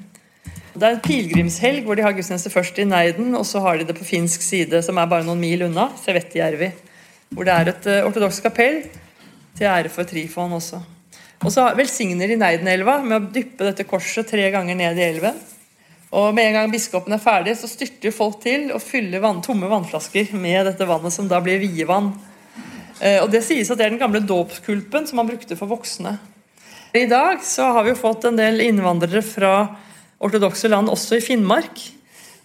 [0.77, 3.87] Det er en pilegrimshelg hvor de har gudstjeneste først i Neiden, og så har de
[3.89, 6.69] det på finsk side, som er bare noen mil unna, Sevettijärvi.
[7.33, 8.83] Hvor det er et uh, ortodoks kapell
[9.57, 10.83] til ære for Trifon også.
[11.41, 15.39] Og så velsigner de Neidenelva med å dyppe dette korset tre ganger ned i elven.
[16.17, 19.73] Og med en gang biskopen er ferdig, så styrter folk til og fyller vann, tomme
[19.73, 22.13] vannflasker med dette vannet, som da blir vievann.
[23.01, 26.19] Eh, og Det sies at det er den gamle dåpskulpen som man brukte for voksne.
[26.97, 29.57] I dag så har vi jo fått en del innvandrere fra
[30.23, 31.83] ortodokse land også i Finnmark.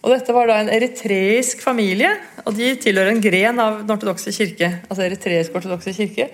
[0.02, 2.10] Og Dette var da en eritreisk familie,
[2.42, 4.80] og de tilhører en gren av den ortodokse kirke.
[4.88, 6.28] altså eritreisk ortodokse kirke.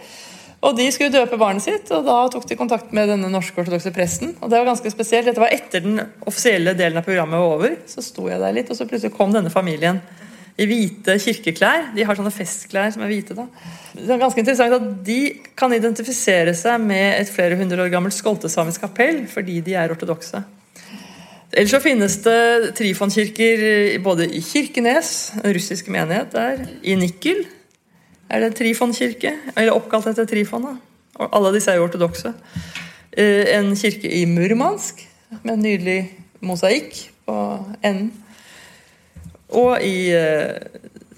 [0.65, 4.35] Og De skulle døpe barnet sitt, og da tok de kontakt med denne norsk-ortodokse presten.
[4.41, 5.29] og Det var ganske spesielt.
[5.29, 7.77] Dette var etter den offisielle delen av programmet var over.
[7.87, 10.01] Så sto jeg der litt, og så plutselig kom denne familien
[10.59, 11.93] i hvite kirkeklær.
[11.95, 13.37] De har sånne festklær som er hvite.
[13.39, 13.47] da.
[13.95, 15.21] Det er ganske interessant at De
[15.55, 20.43] kan identifisere seg med et flere hundre år gammelt skoltesamisk kapell fordi de er ortodokse.
[21.59, 23.63] Ellers så finnes det trifonkirker
[24.05, 27.43] både i Kirkenes, en russisk menighet der, i Nikkel
[28.29, 30.69] er det trifonkirke, eller oppkalt etter Trifon.
[30.69, 30.75] da.
[31.19, 32.33] Og alle disse er jo ortodokse.
[33.13, 35.01] Eh, en kirke i Murmansk
[35.43, 35.99] med en nydelig
[36.41, 37.37] mosaikk på
[37.83, 38.13] enden.
[39.49, 40.13] Og i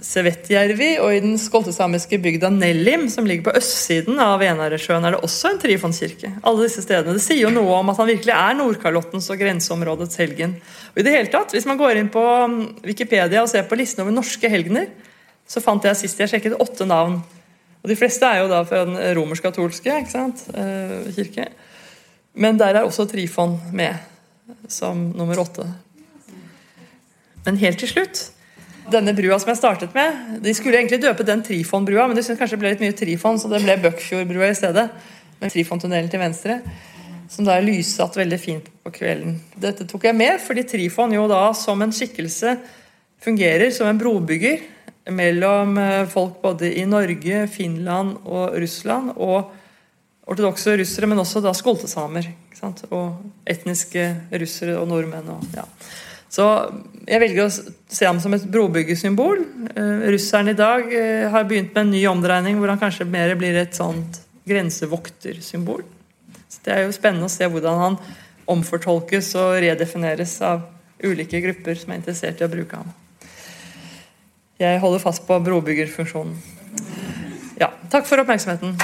[0.00, 5.20] Sevetjärvi og i den skoltesamiske bygda Nellim, som ligger på østsiden av Venaresjøen, er det
[5.26, 6.30] også en trifonskirke.
[6.40, 7.16] Alle disse stedene.
[7.18, 10.56] Det sier jo noe om at han virkelig er Nordkalottens og grenseområdets helgen.
[10.94, 13.76] Og i det hele tatt, Hvis man går inn på um, Wikipedia og ser på
[13.76, 14.88] listen over norske helgener,
[15.46, 17.20] så fant jeg sist jeg sjekket åtte navn.
[17.82, 21.50] Og De fleste er jo da fra den romersk-katolske uh, kirke.
[22.34, 24.00] Men der er også Trifon med
[24.68, 25.68] som nummer åtte.
[27.44, 28.30] Men helt til slutt
[28.92, 32.40] denne brua som jeg startet med De skulle egentlig døpe den Trifon-brua, men de syntes
[32.40, 34.86] kanskje det ble litt mye Trifon, så det ble Bøkfjordbrua i stedet.
[35.40, 36.58] Med Trifon-tunnelen til venstre.
[37.30, 39.38] Som da er lyssatt veldig fint på kvelden.
[39.60, 42.56] Dette tok jeg med fordi Trifon jo da som en skikkelse
[43.22, 44.62] fungerer som en brobygger
[45.10, 49.14] mellom eh, folk både i Norge, Finland og Russland.
[49.16, 49.50] Og
[50.30, 52.30] ortodokse russere, men også da skoltesamer.
[52.92, 54.04] Og etniske
[54.42, 55.30] russere og nordmenn.
[55.32, 55.64] Og, ja.
[56.30, 56.46] Så
[57.10, 59.42] jeg velger å se ham som et brobyggersymbol.
[59.74, 63.34] Uh, russeren i dag uh, har begynt med en ny omdreining hvor han kanskje mer
[63.38, 64.20] blir et sånt
[64.50, 65.82] grensevoktersymbol.
[66.50, 67.98] Så Det er jo spennende å se hvordan han
[68.50, 70.64] omfortolkes og redefineres av
[71.02, 72.94] ulike grupper som er interessert i å bruke ham.
[74.60, 76.34] Jeg holder fast på brobyggerfunksjonen.
[77.60, 78.76] Ja, takk for oppmerksomheten.